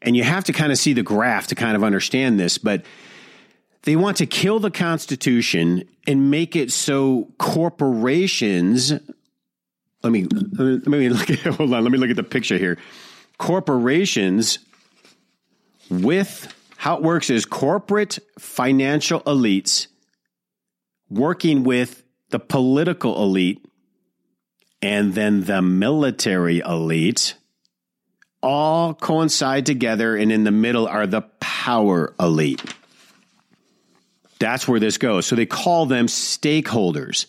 And 0.00 0.16
you 0.16 0.22
have 0.22 0.44
to 0.44 0.52
kind 0.52 0.70
of 0.70 0.78
see 0.78 0.92
the 0.92 1.02
graph 1.02 1.48
to 1.48 1.54
kind 1.54 1.74
of 1.76 1.82
understand 1.82 2.38
this, 2.38 2.58
but 2.58 2.84
they 3.82 3.96
want 3.96 4.18
to 4.18 4.26
kill 4.26 4.60
the 4.60 4.70
Constitution 4.70 5.84
and 6.06 6.30
make 6.30 6.54
it 6.54 6.70
so 6.70 7.28
corporations. 7.38 8.92
Let 10.02 10.12
me 10.12 10.24
let 10.24 10.86
me 10.86 11.08
look 11.08 11.30
at 11.30 11.38
hold 11.54 11.72
on. 11.72 11.82
Let 11.82 11.90
me 11.90 11.98
look 11.98 12.10
at 12.10 12.16
the 12.16 12.22
picture 12.22 12.58
here. 12.58 12.78
Corporations 13.38 14.58
with 15.90 16.54
how 16.76 16.96
it 16.96 17.02
works 17.02 17.30
is 17.30 17.44
corporate 17.44 18.18
financial 18.38 19.20
elites 19.22 19.88
working 21.10 21.64
with 21.64 22.02
the 22.30 22.38
political 22.38 23.22
elite 23.22 23.64
and 24.82 25.14
then 25.14 25.44
the 25.44 25.62
military 25.62 26.60
elite 26.60 27.34
all 28.40 28.94
coincide 28.94 29.66
together, 29.66 30.14
and 30.16 30.30
in 30.30 30.44
the 30.44 30.52
middle 30.52 30.86
are 30.86 31.06
the 31.06 31.22
power 31.40 32.14
elite. 32.20 32.62
That's 34.38 34.68
where 34.68 34.78
this 34.78 34.98
goes. 34.98 35.26
So 35.26 35.34
they 35.34 35.46
call 35.46 35.86
them 35.86 36.06
stakeholders, 36.06 37.26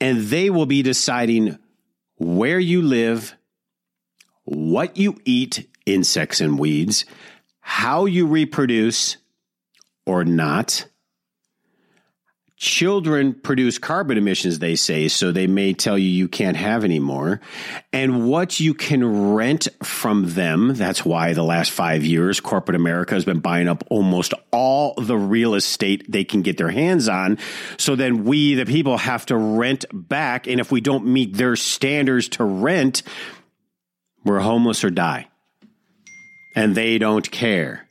and 0.00 0.22
they 0.22 0.48
will 0.48 0.64
be 0.64 0.82
deciding 0.82 1.58
where 2.16 2.58
you 2.58 2.80
live, 2.80 3.36
what 4.44 4.96
you 4.96 5.18
eat, 5.26 5.68
insects 5.84 6.40
and 6.40 6.58
weeds, 6.58 7.04
how 7.60 8.06
you 8.06 8.26
reproduce 8.26 9.18
or 10.06 10.24
not, 10.24 10.86
Children 12.60 13.32
produce 13.32 13.78
carbon 13.78 14.18
emissions, 14.18 14.58
they 14.58 14.76
say, 14.76 15.08
so 15.08 15.32
they 15.32 15.46
may 15.46 15.72
tell 15.72 15.96
you 15.96 16.10
you 16.10 16.28
can't 16.28 16.58
have 16.58 16.84
any 16.84 16.98
more. 16.98 17.40
And 17.90 18.28
what 18.28 18.60
you 18.60 18.74
can 18.74 19.32
rent 19.32 19.66
from 19.82 20.34
them, 20.34 20.74
that's 20.74 21.02
why 21.02 21.32
the 21.32 21.42
last 21.42 21.70
five 21.70 22.04
years, 22.04 22.38
corporate 22.38 22.76
America 22.76 23.14
has 23.14 23.24
been 23.24 23.40
buying 23.40 23.66
up 23.66 23.82
almost 23.88 24.34
all 24.50 24.92
the 24.98 25.16
real 25.16 25.54
estate 25.54 26.04
they 26.12 26.22
can 26.22 26.42
get 26.42 26.58
their 26.58 26.68
hands 26.68 27.08
on. 27.08 27.38
So 27.78 27.96
then 27.96 28.24
we, 28.24 28.56
the 28.56 28.66
people, 28.66 28.98
have 28.98 29.24
to 29.26 29.38
rent 29.38 29.86
back. 29.90 30.46
And 30.46 30.60
if 30.60 30.70
we 30.70 30.82
don't 30.82 31.06
meet 31.06 31.32
their 31.38 31.56
standards 31.56 32.28
to 32.28 32.44
rent, 32.44 33.02
we're 34.22 34.40
homeless 34.40 34.84
or 34.84 34.90
die. 34.90 35.28
And 36.54 36.74
they 36.74 36.98
don't 36.98 37.30
care. 37.30 37.88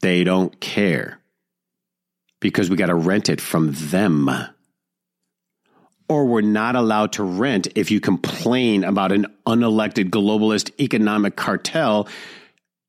They 0.00 0.24
don't 0.24 0.60
care 0.60 1.15
because 2.40 2.70
we 2.70 2.76
got 2.76 2.86
to 2.86 2.94
rent 2.94 3.28
it 3.28 3.40
from 3.40 3.72
them. 3.72 4.30
Or 6.08 6.24
we're 6.26 6.40
not 6.40 6.76
allowed 6.76 7.12
to 7.14 7.24
rent 7.24 7.68
if 7.74 7.90
you 7.90 8.00
complain 8.00 8.84
about 8.84 9.12
an 9.12 9.26
unelected 9.46 10.10
globalist 10.10 10.70
economic 10.80 11.36
cartel 11.36 12.08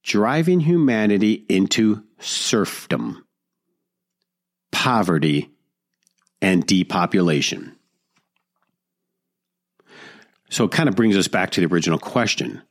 driving 0.04 0.60
humanity 0.60 1.46
into 1.50 2.04
serfdom, 2.20 3.26
poverty, 4.72 5.50
and 6.42 6.66
depopulation. 6.66 7.76
So 10.50 10.66
it 10.66 10.72
kind 10.72 10.88
of 10.88 10.96
brings 10.96 11.18
us 11.18 11.28
back 11.28 11.52
to 11.52 11.62
the 11.62 11.68
original 11.68 12.00
question. 12.00 12.62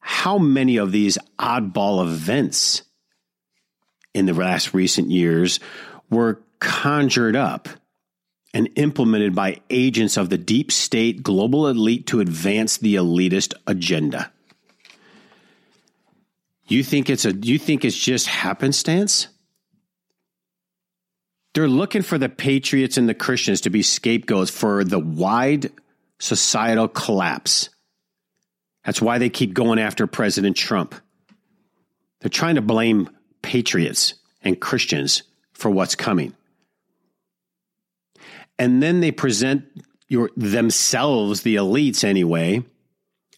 How 0.00 0.38
many 0.38 0.76
of 0.76 0.92
these 0.92 1.16
oddball 1.38 2.04
events 2.04 2.82
in 4.16 4.24
the 4.24 4.32
last 4.32 4.72
recent 4.72 5.10
years 5.10 5.60
were 6.08 6.40
conjured 6.58 7.36
up 7.36 7.68
and 8.54 8.70
implemented 8.76 9.34
by 9.34 9.60
agents 9.68 10.16
of 10.16 10.30
the 10.30 10.38
deep 10.38 10.72
state 10.72 11.22
global 11.22 11.68
elite 11.68 12.06
to 12.06 12.20
advance 12.20 12.78
the 12.78 12.94
elitist 12.94 13.52
agenda. 13.66 14.32
You 16.66 16.82
think 16.82 17.10
it's 17.10 17.26
a 17.26 17.32
you 17.32 17.58
think 17.58 17.84
it's 17.84 17.96
just 17.96 18.26
happenstance? 18.26 19.28
They're 21.54 21.68
looking 21.68 22.02
for 22.02 22.16
the 22.16 22.30
patriots 22.30 22.96
and 22.96 23.08
the 23.08 23.14
Christians 23.14 23.62
to 23.62 23.70
be 23.70 23.82
scapegoats 23.82 24.50
for 24.50 24.82
the 24.82 24.98
wide 24.98 25.70
societal 26.18 26.88
collapse. 26.88 27.68
That's 28.84 29.02
why 29.02 29.18
they 29.18 29.28
keep 29.28 29.52
going 29.52 29.78
after 29.78 30.06
President 30.06 30.56
Trump. 30.56 30.94
They're 32.20 32.30
trying 32.30 32.54
to 32.54 32.62
blame 32.62 33.10
patriots 33.46 34.14
and 34.42 34.60
Christians 34.60 35.22
for 35.52 35.70
what's 35.70 35.94
coming. 35.94 36.34
And 38.58 38.82
then 38.82 39.00
they 39.00 39.12
present 39.12 39.64
your 40.08 40.30
themselves, 40.36 41.42
the 41.42 41.56
elites 41.56 42.02
anyway, 42.02 42.64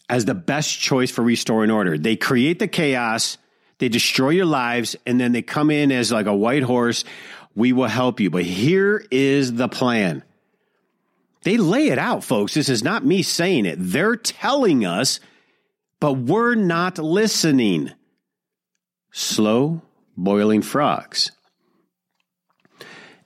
as 0.09 0.25
the 0.25 0.33
best 0.33 0.79
choice 0.79 1.11
for 1.11 1.21
restoring 1.21 1.69
order. 1.69 1.95
They 1.97 2.15
create 2.15 2.57
the 2.57 2.67
chaos, 2.67 3.37
they 3.77 3.87
destroy 3.87 4.29
your 4.29 4.45
lives, 4.45 4.95
and 5.05 5.21
then 5.21 5.31
they 5.31 5.43
come 5.43 5.69
in 5.69 5.91
as 5.91 6.11
like 6.11 6.25
a 6.25 6.35
white 6.35 6.63
horse. 6.63 7.03
We 7.55 7.71
will 7.71 7.87
help 7.87 8.19
you. 8.19 8.31
But 8.31 8.45
here 8.45 9.05
is 9.11 9.53
the 9.53 9.67
plan. 9.67 10.23
They 11.43 11.57
lay 11.57 11.89
it 11.89 11.99
out, 11.99 12.23
folks. 12.23 12.55
This 12.55 12.69
is 12.69 12.83
not 12.83 13.05
me 13.05 13.21
saying 13.21 13.65
it. 13.65 13.77
They're 13.79 14.15
telling 14.15 14.85
us, 14.85 15.19
but 15.99 16.13
we're 16.13 16.55
not 16.55 16.97
listening. 16.97 17.91
Slow, 19.11 19.81
boiling 20.23 20.61
frogs. 20.61 21.31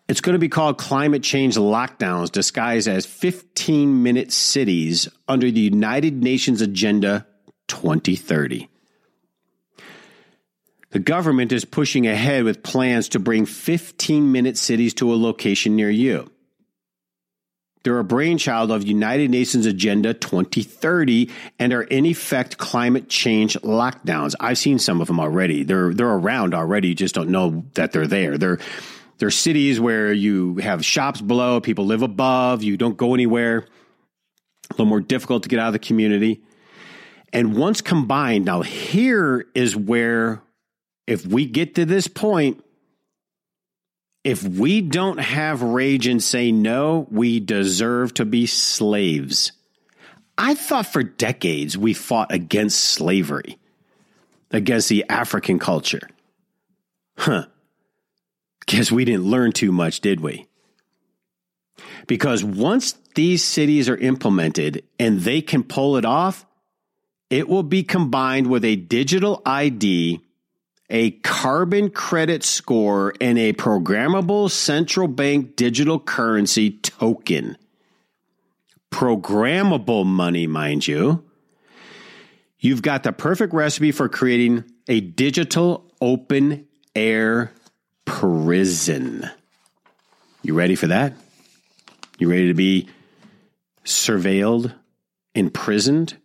It's 0.08 0.22
going 0.22 0.34
to 0.34 0.40
be 0.40 0.50
called 0.50 0.78
climate 0.78 1.24
change 1.24 1.56
lockdowns, 1.56 2.32
disguised 2.32 2.88
as 2.88 3.06
15 3.06 4.04
minute 4.04 4.32
cities 4.32 5.08
under 5.28 5.50
the 5.50 5.62
United 5.62 6.22
Nations 6.22 6.62
Agenda 6.62 7.26
2030. 7.68 8.70
The 10.92 11.00
government 11.00 11.52
is 11.52 11.66
pushing 11.66 12.06
ahead 12.06 12.44
with 12.44 12.62
plans 12.62 13.10
to 13.10 13.20
bring 13.20 13.46
15 13.46 14.32
minute 14.32 14.58
cities 14.58 14.94
to 14.96 15.12
a 15.12 15.16
location 15.16 15.76
near 15.76 15.90
you. 15.90 16.30
They're 17.84 18.00
a 18.00 18.04
brainchild 18.04 18.72
of 18.72 18.88
United 18.88 19.30
Nations 19.30 19.66
Agenda 19.66 20.14
2030 20.14 21.30
and 21.60 21.74
are 21.74 21.84
in 21.84 22.06
effect 22.06 22.58
climate 22.58 23.10
change 23.10 23.56
lockdowns. 23.60 24.36
I've 24.40 24.58
seen 24.58 24.80
some 24.80 25.02
of 25.02 25.08
them 25.08 25.20
already. 25.20 25.64
They're 25.64 25.94
they're 25.94 26.08
around 26.08 26.54
already. 26.54 26.90
You 26.90 26.96
just 26.96 27.14
don't 27.14 27.30
know 27.30 27.66
that 27.74 27.92
they're 27.92 28.08
there. 28.08 28.38
They're 28.38 28.60
they're 29.18 29.32
cities 29.32 29.80
where 29.80 30.14
you 30.14 30.58
have 30.58 30.84
shops 30.86 31.20
below, 31.22 31.60
people 31.60 31.86
live 31.86 32.02
above, 32.02 32.64
you 32.64 32.78
don't 32.78 32.98
go 32.98 33.14
anywhere. 33.14 33.68
A 34.70 34.74
little 34.74 34.86
more 34.86 35.02
difficult 35.02 35.44
to 35.44 35.50
get 35.50 35.60
out 35.60 35.68
of 35.68 35.74
the 35.74 35.80
community. 35.80 36.42
And 37.34 37.56
once 37.56 37.82
combined, 37.82 38.46
now 38.46 38.62
here 38.62 39.46
is 39.54 39.76
where 39.76 40.42
if 41.06 41.26
we 41.26 41.46
get 41.46 41.76
to 41.76 41.86
this 41.86 42.08
point, 42.08 42.63
if 44.24 44.44
we 44.44 44.82
don't 44.82 45.20
have 45.20 45.62
rage 45.62 46.08
and 46.08 46.24
say 46.24 46.52
no, 46.52 47.08
we 47.12 47.40
deserve 47.40 48.14
to 48.16 48.26
be 48.26 48.46
slaves. 48.46 49.52
I 50.38 50.56
thought 50.56 50.88
for 50.88 51.04
decades 51.04 51.78
we 51.78 51.94
fought 51.94 52.32
against 52.32 52.80
slavery, 52.80 53.58
against 54.52 54.90
the 54.90 55.06
African 55.10 55.60
culture. 55.60 56.10
Huh. 57.18 57.46
Guess 58.66 58.92
we 58.92 59.06
didn't 59.06 59.26
learn 59.26 59.52
too 59.52 59.72
much, 59.72 60.00
did 60.00 60.22
we? 60.22 60.48
Because 62.08 62.44
once 62.44 62.94
these 63.16 63.44
cities 63.44 63.90
are 63.90 63.98
implemented 63.98 64.84
and 64.98 65.20
they 65.20 65.42
can 65.42 65.64
pull 65.64 65.98
it 65.98 66.06
off, 66.06 66.46
it 67.30 67.50
will 67.50 67.64
be 67.64 67.84
combined 67.84 68.48
with 68.48 68.64
a 68.64 68.76
digital 68.76 69.42
ID 69.46 70.22
a 70.94 71.10
carbon 71.10 71.90
credit 71.90 72.44
score, 72.44 73.14
and 73.20 73.40
a 73.40 73.52
programmable 73.52 74.50
central 74.50 75.08
bank 75.08 75.56
digital 75.56 76.00
currency 76.00 76.70
token. 76.70 77.58
Programmable 78.92 80.06
money, 80.06 80.46
mind 80.46 80.88
you. 80.88 81.26
You've 82.60 82.84
got 82.84 83.02
the 83.02 83.12
perfect 83.12 83.56
recipe 83.56 83.92
for 83.92 84.08
creating 84.08 84.66
a 84.88 85.02
digital 85.02 85.92
open 86.00 86.68
air 86.96 87.52
prison. 88.06 89.28
You 90.44 90.54
ready 90.54 90.76
for 90.76 90.88
that? 90.88 91.14
You 92.20 92.30
ready 92.30 92.50
to 92.50 92.54
be 92.54 92.88
surveilled, 93.84 94.76
imprisoned? 95.34 96.18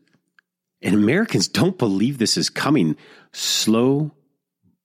And 0.83 0.95
Americans 0.95 1.49
don't 1.49 1.79
believe 1.79 2.19
this 2.19 2.37
is 2.37 2.51
coming. 2.51 2.97
Slow 3.33 4.13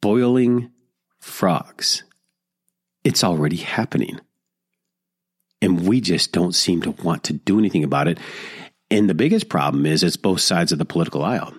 boiling 0.04 0.70
frogs. 1.22 2.04
It's 3.06 3.24
already 3.24 3.56
happening. 3.56 4.20
And 5.62 5.88
we 5.88 6.02
just 6.02 6.34
don't 6.34 6.54
seem 6.54 6.82
to 6.82 6.92
want 6.92 7.24
to 7.24 7.34
do 7.34 7.58
anything 7.58 7.86
about 7.86 8.10
it. 8.10 8.20
And 8.92 9.10
the 9.10 9.14
biggest 9.14 9.48
problem 9.48 9.86
is 9.86 10.04
it's 10.04 10.18
both 10.18 10.42
sides 10.42 10.74
of 10.74 10.78
the 10.78 10.84
political 10.84 11.24
aisle. 11.24 11.54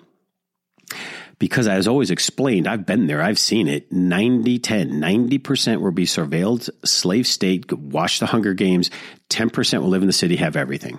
Because 1.39 1.67
as 1.67 1.89
always 1.89 2.11
explained, 2.11 2.69
I've 2.69 2.85
been 2.85 3.07
there, 3.07 3.23
I've 3.23 3.39
seen 3.39 3.67
it 3.67 3.91
90 3.91 4.59
10. 4.59 4.91
90% 4.91 5.81
will 5.81 5.91
be 5.91 6.05
surveilled, 6.05 6.69
slave 6.85 7.27
state, 7.27 7.73
watch 7.73 8.21
the 8.21 8.27
Hunger 8.27 8.53
Games, 8.53 8.91
10% 9.31 9.81
will 9.81 9.89
live 9.89 10.03
in 10.03 10.07
the 10.07 10.13
city, 10.13 10.37
have 10.37 10.55
everything. 10.55 10.99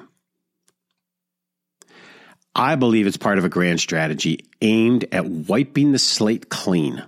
I 2.55 2.75
believe 2.75 3.05
it's 3.05 3.17
part 3.17 3.37
of 3.37 3.45
a 3.45 3.49
grand 3.49 3.81
strategy 3.81 4.47
aimed 4.63 5.05
at 5.11 5.27
wiping 5.27 5.91
the 5.91 5.99
slate 5.99 6.49
clean 6.49 7.03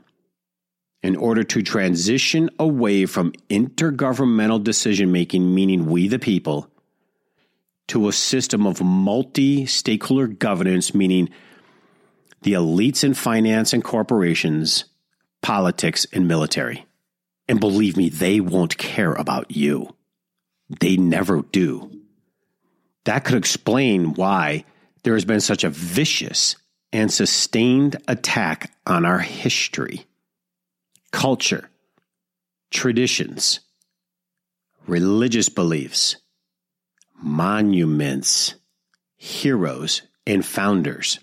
in 1.08 1.16
order 1.16 1.42
to 1.42 1.62
transition 1.62 2.50
away 2.60 3.06
from 3.06 3.32
intergovernmental 3.50 4.62
decision 4.62 5.10
making, 5.10 5.56
meaning 5.56 5.86
we 5.86 6.10
the 6.10 6.20
people, 6.20 6.70
to 7.88 8.10
a 8.10 8.12
system 8.12 8.68
of 8.68 8.82
multi 8.84 9.66
stakeholder 9.66 10.28
governance, 10.28 10.94
meaning 10.94 11.30
the 12.42 12.52
elites 12.52 13.06
in 13.06 13.14
finance 13.14 13.72
and 13.72 13.86
corporations, 13.86 14.84
politics, 15.42 16.06
and 16.12 16.28
military. 16.28 16.86
And 17.48 17.62
believe 17.62 17.96
me, 17.96 18.10
they 18.10 18.42
won't 18.42 18.78
care 18.78 19.14
about 19.14 19.56
you. 19.56 19.96
They 20.82 20.98
never 20.98 21.42
do. 21.42 21.90
That 23.06 23.24
could 23.24 23.38
explain 23.38 24.14
why 24.14 24.66
there 25.04 25.14
has 25.14 25.24
been 25.24 25.40
such 25.40 25.64
a 25.64 25.70
vicious 25.70 26.58
and 26.92 27.10
sustained 27.14 27.96
attack 28.10 28.74
on 28.86 29.06
our 29.06 29.20
history 29.20 30.06
culture, 31.12 31.70
traditions, 32.72 33.60
religious 34.88 35.50
beliefs, 35.50 36.18
monuments, 37.22 38.56
heroes, 39.18 40.02
and 40.26 40.46
founders. 40.46 41.20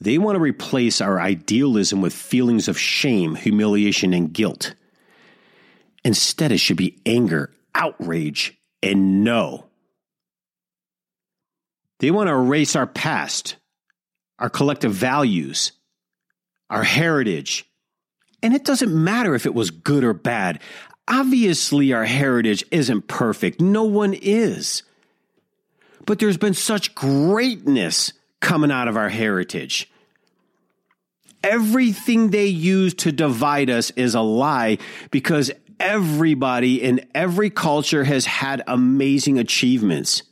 They 0.00 0.18
want 0.18 0.36
to 0.36 0.40
replace 0.40 1.00
our 1.00 1.20
idealism 1.20 2.00
with 2.00 2.14
feelings 2.14 2.68
of 2.68 2.78
shame, 2.78 3.34
humiliation, 3.34 4.14
and 4.14 4.32
guilt. 4.32 4.74
Instead, 6.04 6.52
it 6.52 6.58
should 6.58 6.76
be 6.76 7.00
anger, 7.04 7.52
outrage, 7.74 8.56
and 8.82 9.24
no. 9.24 9.66
They 11.98 12.12
want 12.12 12.28
to 12.28 12.34
erase 12.34 12.76
our 12.76 12.86
past, 12.86 13.56
our 14.38 14.48
collective 14.48 14.92
values, 14.92 15.72
our 16.70 16.84
heritage. 16.84 17.67
And 18.42 18.54
it 18.54 18.64
doesn't 18.64 18.92
matter 18.92 19.34
if 19.34 19.46
it 19.46 19.54
was 19.54 19.70
good 19.70 20.04
or 20.04 20.12
bad. 20.12 20.60
Obviously, 21.08 21.92
our 21.92 22.04
heritage 22.04 22.64
isn't 22.70 23.08
perfect. 23.08 23.60
No 23.60 23.84
one 23.84 24.14
is. 24.14 24.82
But 26.06 26.18
there's 26.18 26.36
been 26.36 26.54
such 26.54 26.94
greatness 26.94 28.12
coming 28.40 28.70
out 28.70 28.88
of 28.88 28.96
our 28.96 29.08
heritage. 29.08 29.90
Everything 31.42 32.30
they 32.30 32.46
use 32.46 32.94
to 32.94 33.12
divide 33.12 33.70
us 33.70 33.90
is 33.92 34.14
a 34.14 34.20
lie 34.20 34.78
because 35.10 35.50
everybody 35.80 36.82
in 36.82 37.00
every 37.14 37.50
culture 37.50 38.04
has 38.04 38.26
had 38.26 38.62
amazing 38.66 39.38
achievements. 39.38 40.22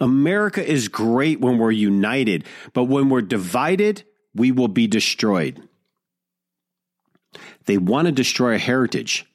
America 0.00 0.64
is 0.68 0.88
great 0.88 1.40
when 1.40 1.58
we're 1.58 1.70
united, 1.70 2.44
but 2.72 2.84
when 2.84 3.08
we're 3.08 3.22
divided, 3.22 4.02
we 4.34 4.50
will 4.50 4.68
be 4.68 4.88
destroyed. 4.88 5.62
They 7.66 7.78
want 7.78 8.06
to 8.06 8.12
destroy 8.12 8.52
our 8.52 8.58
heritage, 8.58 9.26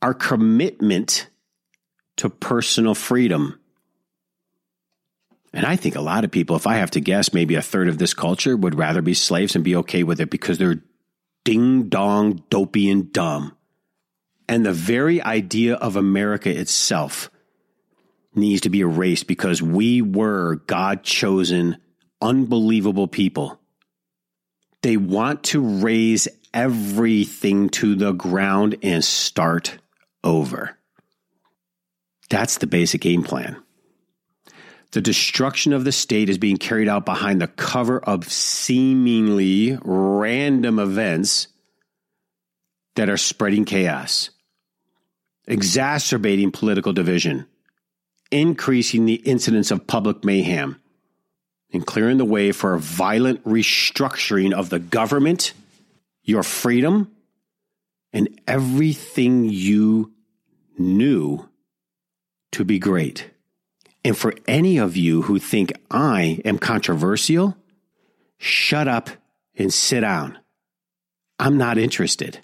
our 0.00 0.14
commitment 0.14 1.28
to 2.16 2.28
personal 2.28 2.94
freedom. 2.94 3.58
And 5.52 5.66
I 5.66 5.76
think 5.76 5.96
a 5.96 6.00
lot 6.00 6.24
of 6.24 6.30
people, 6.30 6.56
if 6.56 6.66
I 6.66 6.76
have 6.76 6.92
to 6.92 7.00
guess, 7.00 7.34
maybe 7.34 7.54
a 7.56 7.62
third 7.62 7.88
of 7.88 7.98
this 7.98 8.14
culture 8.14 8.56
would 8.56 8.74
rather 8.74 9.02
be 9.02 9.14
slaves 9.14 9.54
and 9.54 9.64
be 9.64 9.76
okay 9.76 10.02
with 10.02 10.20
it 10.20 10.30
because 10.30 10.58
they're 10.58 10.82
ding 11.44 11.88
dong, 11.88 12.42
dopey, 12.48 12.90
and 12.90 13.12
dumb. 13.12 13.56
And 14.48 14.64
the 14.64 14.72
very 14.72 15.20
idea 15.22 15.74
of 15.74 15.96
America 15.96 16.50
itself 16.50 17.30
needs 18.34 18.62
to 18.62 18.70
be 18.70 18.80
erased 18.80 19.26
because 19.26 19.62
we 19.62 20.00
were 20.00 20.56
God 20.66 21.02
chosen, 21.02 21.76
unbelievable 22.20 23.08
people. 23.08 23.60
They 24.82 24.96
want 24.96 25.44
to 25.44 25.60
raise 25.60 26.28
everything 26.54 27.68
to 27.70 27.94
the 27.94 28.12
ground 28.12 28.76
and 28.82 29.04
start 29.04 29.78
over. 30.24 30.76
That's 32.30 32.58
the 32.58 32.66
basic 32.66 33.00
game 33.00 33.22
plan. 33.22 33.62
The 34.92 35.00
destruction 35.00 35.72
of 35.72 35.84
the 35.84 35.92
state 35.92 36.28
is 36.28 36.38
being 36.38 36.58
carried 36.58 36.88
out 36.88 37.06
behind 37.06 37.40
the 37.40 37.46
cover 37.46 37.98
of 37.98 38.30
seemingly 38.30 39.78
random 39.82 40.78
events 40.78 41.48
that 42.94 43.08
are 43.08 43.16
spreading 43.16 43.64
chaos, 43.64 44.30
exacerbating 45.46 46.52
political 46.52 46.92
division, 46.92 47.46
increasing 48.30 49.06
the 49.06 49.14
incidence 49.14 49.70
of 49.70 49.86
public 49.86 50.24
mayhem, 50.24 50.80
and 51.72 51.86
clearing 51.86 52.18
the 52.18 52.24
way 52.24 52.52
for 52.52 52.74
a 52.74 52.80
violent 52.80 53.42
restructuring 53.44 54.52
of 54.52 54.68
the 54.68 54.78
government, 54.78 55.54
your 56.22 56.42
freedom, 56.42 57.10
and 58.12 58.40
everything 58.46 59.44
you 59.48 60.12
knew 60.78 61.48
to 62.52 62.64
be 62.64 62.78
great. 62.78 63.30
And 64.04 64.16
for 64.16 64.34
any 64.46 64.78
of 64.78 64.96
you 64.96 65.22
who 65.22 65.38
think 65.38 65.72
I 65.90 66.40
am 66.44 66.58
controversial, 66.58 67.56
shut 68.38 68.88
up 68.88 69.10
and 69.56 69.72
sit 69.72 70.00
down. 70.00 70.38
I'm 71.38 71.56
not 71.56 71.78
interested. 71.78 72.40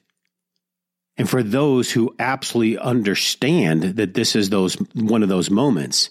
And 1.17 1.29
for 1.29 1.43
those 1.43 1.91
who 1.91 2.15
absolutely 2.19 2.79
understand 2.79 3.83
that 3.83 4.15
this 4.15 4.37
is 4.37 4.51
those 4.51 4.75
one 4.95 5.23
of 5.23 5.29
those 5.29 5.51
moments, 5.51 6.11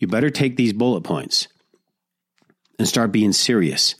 you 0.00 0.08
better 0.08 0.30
take 0.30 0.56
these 0.56 0.72
bullet 0.72 1.02
points 1.02 1.46
and 2.78 2.88
start 2.88 3.12
being 3.12 3.32
serious 3.32 3.94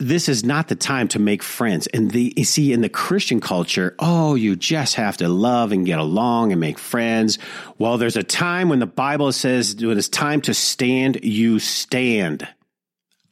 this 0.00 0.30
is 0.30 0.42
not 0.42 0.68
the 0.68 0.74
time 0.74 1.08
to 1.08 1.18
make 1.18 1.42
friends. 1.42 1.86
And 1.88 2.10
the 2.10 2.32
you 2.34 2.44
see 2.44 2.72
in 2.72 2.80
the 2.80 2.88
Christian 2.88 3.38
culture, 3.40 3.94
oh, 3.98 4.34
you 4.34 4.56
just 4.56 4.94
have 4.94 5.18
to 5.18 5.28
love 5.28 5.72
and 5.72 5.84
get 5.84 5.98
along 5.98 6.52
and 6.52 6.60
make 6.60 6.78
friends. 6.78 7.38
Well, 7.78 7.98
there's 7.98 8.16
a 8.16 8.22
time 8.22 8.70
when 8.70 8.78
the 8.78 8.86
Bible 8.86 9.30
says 9.30 9.76
when 9.76 9.98
it's 9.98 10.08
time 10.08 10.40
to 10.42 10.54
stand, 10.54 11.22
you 11.22 11.58
stand. 11.58 12.48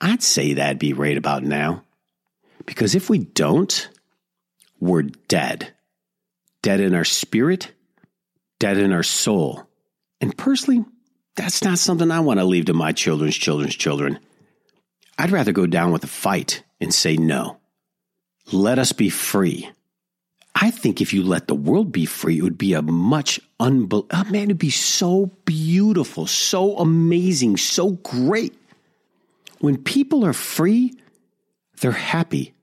I'd 0.01 0.23
say 0.23 0.55
that'd 0.55 0.79
be 0.79 0.93
right 0.93 1.17
about 1.17 1.43
now. 1.43 1.85
Because 2.67 2.95
if 2.95 3.09
we 3.09 3.19
don't, 3.19 3.89
we're 4.79 5.03
dead. 5.03 5.73
Dead 6.61 6.81
in 6.81 6.95
our 6.95 7.05
spirit, 7.05 7.73
dead 8.59 8.77
in 8.77 8.93
our 8.93 9.03
soul. 9.03 9.67
And 10.21 10.37
personally, 10.37 10.85
that's 11.35 11.65
not 11.65 11.79
something 11.79 12.11
I 12.11 12.21
want 12.21 12.41
to 12.41 12.45
leave 12.45 12.67
to 12.67 12.75
my 12.75 12.93
children's 12.93 13.37
children's 13.37 13.75
children. 13.75 14.19
I'd 15.19 15.33
rather 15.33 15.53
go 15.53 15.67
down 15.67 15.91
with 15.91 16.05
a 16.05 16.09
fight 16.09 16.63
and 16.81 16.95
say 16.95 17.17
no. 17.17 17.59
Let 18.53 18.79
us 18.79 18.93
be 18.93 19.11
free. 19.11 19.69
I 20.55 20.71
think 20.71 21.01
if 21.01 21.13
you 21.13 21.23
let 21.23 21.49
the 21.49 21.55
world 21.55 21.93
be 21.93 22.07
free, 22.07 22.39
it 22.39 22.43
would 22.43 22.59
be 22.59 22.73
a 22.73 22.83
much 22.83 23.41
unbelievable, 23.61 24.09
oh 24.13 24.25
man, 24.31 24.45
it'd 24.45 24.59
be 24.59 24.71
so 24.71 25.27
beautiful, 25.45 26.27
so 26.27 26.79
amazing, 26.79 27.57
so 27.57 27.91
great. 27.91 28.55
When 29.61 29.77
people 29.77 30.25
are 30.25 30.33
free, 30.33 30.95
they're 31.81 31.93
happy. 31.93 32.55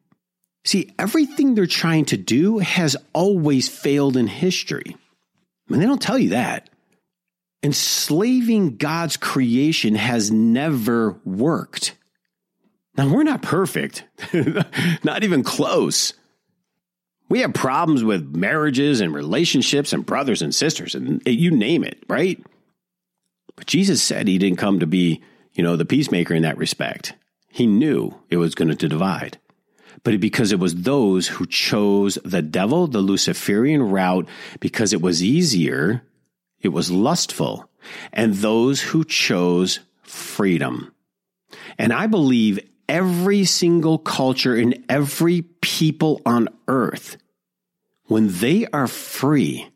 See, 0.65 0.93
everything 0.97 1.55
they're 1.55 1.67
trying 1.67 2.05
to 2.05 2.17
do 2.17 2.57
has 2.59 2.97
always 3.13 3.69
failed 3.69 4.17
in 4.17 4.27
history. 4.27 4.97
I 5.67 5.71
mean, 5.71 5.79
they 5.79 5.85
don't 5.85 6.01
tell 6.01 6.17
you 6.17 6.29
that. 6.29 6.69
Enslaving 7.63 8.77
God's 8.77 9.17
creation 9.17 9.95
has 9.95 10.31
never 10.31 11.19
worked. 11.23 11.95
Now, 12.97 13.13
we're 13.13 13.23
not 13.23 13.41
perfect, 13.41 14.05
not 15.03 15.23
even 15.23 15.43
close. 15.43 16.13
We 17.27 17.39
have 17.39 17.53
problems 17.53 18.03
with 18.03 18.35
marriages 18.35 19.01
and 19.01 19.13
relationships 19.13 19.91
and 19.91 20.05
brothers 20.05 20.41
and 20.41 20.53
sisters, 20.53 20.95
and 20.95 21.21
you 21.25 21.51
name 21.51 21.83
it, 21.83 22.03
right? 22.07 22.41
But 23.55 23.65
Jesus 23.67 24.01
said 24.01 24.27
he 24.27 24.37
didn't 24.37 24.59
come 24.59 24.79
to 24.79 24.87
be, 24.87 25.23
you 25.53 25.63
know, 25.63 25.75
the 25.75 25.85
peacemaker 25.85 26.33
in 26.33 26.43
that 26.43 26.57
respect. 26.57 27.13
He 27.49 27.65
knew 27.65 28.13
it 28.29 28.37
was 28.37 28.55
going 28.55 28.75
to 28.75 28.87
divide. 28.87 29.39
But 30.03 30.19
because 30.19 30.51
it 30.51 30.59
was 30.59 30.75
those 30.75 31.27
who 31.27 31.45
chose 31.47 32.17
the 32.23 32.41
devil, 32.41 32.85
the 32.85 32.99
Luciferian 32.99 33.81
route, 33.81 34.27
because 34.59 34.93
it 34.93 35.01
was 35.01 35.23
easier, 35.23 36.03
it 36.61 36.69
was 36.69 36.91
lustful, 36.91 37.69
and 38.13 38.35
those 38.35 38.81
who 38.81 39.03
chose 39.03 39.79
freedom. 40.03 40.93
And 41.77 41.91
I 41.91 42.07
believe 42.07 42.59
every 42.87 43.45
single 43.45 43.97
culture 43.97 44.55
and 44.55 44.83
every 44.89 45.41
people 45.61 46.21
on 46.25 46.49
earth, 46.67 47.17
when 48.05 48.29
they 48.39 48.67
are 48.67 48.87
free, 48.87 49.69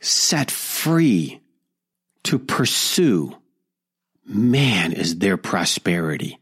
set 0.00 0.50
free 0.50 1.40
to 2.24 2.38
pursue, 2.38 3.36
man, 4.24 4.92
is 4.92 5.18
their 5.18 5.36
prosperity 5.36 6.38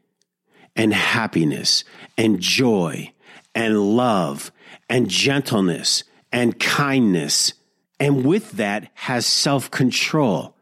and 0.76 0.92
happiness 0.94 1.84
and 2.16 2.40
joy 2.40 3.12
and 3.54 3.78
love 3.96 4.52
and 4.88 5.08
gentleness 5.08 6.04
and 6.32 6.58
kindness. 6.58 7.54
And 8.00 8.24
with 8.24 8.52
that 8.52 8.90
has 8.94 9.26
self 9.26 9.70
control 9.70 10.56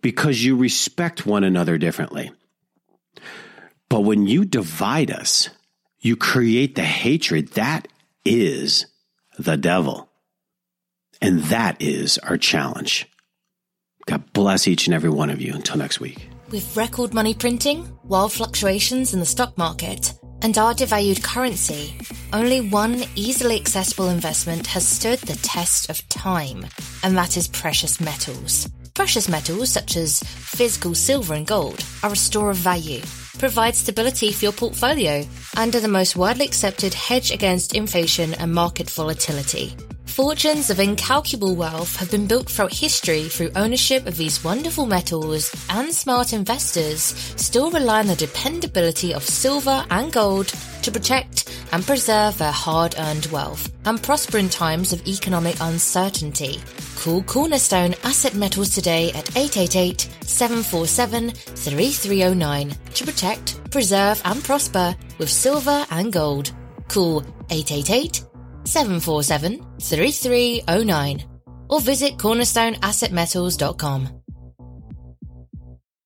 because 0.00 0.44
you 0.44 0.56
respect 0.56 1.26
one 1.26 1.44
another 1.44 1.78
differently. 1.78 2.30
But 3.88 4.00
when 4.00 4.26
you 4.26 4.44
divide 4.44 5.10
us, 5.10 5.48
you 6.00 6.16
create 6.16 6.74
the 6.74 6.84
hatred. 6.84 7.52
That 7.52 7.88
is 8.24 8.86
the 9.38 9.56
devil. 9.56 10.08
And 11.20 11.42
that 11.44 11.80
is 11.80 12.18
our 12.18 12.36
challenge. 12.36 13.06
God 14.06 14.32
bless 14.32 14.68
each 14.68 14.86
and 14.86 14.94
every 14.94 15.10
one 15.10 15.30
of 15.30 15.40
you. 15.40 15.52
Until 15.54 15.76
next 15.76 16.00
week. 16.00 16.28
With 16.50 16.76
record 16.76 17.12
money 17.12 17.34
printing, 17.34 17.88
wild 18.04 18.32
fluctuations 18.32 19.12
in 19.12 19.20
the 19.20 19.26
stock 19.26 19.58
market, 19.58 20.14
and 20.42 20.56
our 20.58 20.74
devalued 20.74 21.24
currency, 21.24 21.96
only 22.32 22.60
one 22.60 23.02
easily 23.16 23.56
accessible 23.56 24.08
investment 24.08 24.66
has 24.68 24.86
stood 24.86 25.18
the 25.20 25.34
test 25.42 25.90
of 25.90 26.08
time, 26.08 26.66
and 27.02 27.16
that 27.16 27.36
is 27.36 27.48
precious 27.48 28.00
metals. 28.00 28.68
Precious 28.94 29.28
metals 29.28 29.70
such 29.70 29.96
as 29.96 30.22
physical 30.22 30.94
silver 30.94 31.34
and 31.34 31.46
gold 31.46 31.84
are 32.04 32.12
a 32.12 32.16
store 32.16 32.50
of 32.50 32.56
value 32.56 33.02
provide 33.38 33.74
stability 33.74 34.32
for 34.32 34.46
your 34.46 34.52
portfolio 34.52 35.24
and 35.56 35.74
are 35.74 35.80
the 35.80 35.88
most 35.88 36.16
widely 36.16 36.44
accepted 36.44 36.94
hedge 36.94 37.30
against 37.30 37.74
inflation 37.74 38.34
and 38.34 38.52
market 38.52 38.90
volatility. 38.90 39.74
Fortunes 40.16 40.70
of 40.70 40.80
incalculable 40.80 41.56
wealth 41.56 41.94
have 41.96 42.10
been 42.10 42.26
built 42.26 42.48
throughout 42.48 42.72
history 42.72 43.24
through 43.24 43.50
ownership 43.54 44.06
of 44.06 44.16
these 44.16 44.42
wonderful 44.42 44.86
metals, 44.86 45.54
and 45.68 45.92
smart 45.92 46.32
investors 46.32 47.14
still 47.36 47.70
rely 47.70 47.98
on 47.98 48.06
the 48.06 48.16
dependability 48.16 49.12
of 49.12 49.22
silver 49.22 49.84
and 49.90 50.10
gold 50.10 50.46
to 50.80 50.90
protect 50.90 51.54
and 51.72 51.84
preserve 51.84 52.38
their 52.38 52.50
hard 52.50 52.94
earned 52.96 53.26
wealth 53.26 53.70
and 53.84 54.02
prosper 54.02 54.38
in 54.38 54.48
times 54.48 54.94
of 54.94 55.06
economic 55.06 55.56
uncertainty. 55.60 56.62
Call 56.96 57.22
Cornerstone 57.24 57.94
Asset 58.02 58.34
Metals 58.34 58.70
today 58.70 59.10
at 59.10 59.36
888 59.36 60.00
747 60.22 61.30
3309 61.30 62.70
to 62.94 63.04
protect, 63.04 63.70
preserve, 63.70 64.22
and 64.24 64.42
prosper 64.42 64.96
with 65.18 65.28
silver 65.28 65.84
and 65.90 66.10
gold. 66.10 66.52
Call 66.88 67.20
888 67.50 68.24
747 68.66 69.62
3309 69.78 71.24
or 71.68 71.80
visit 71.80 72.18
cornerstoneassetmetals.com. 72.18 74.25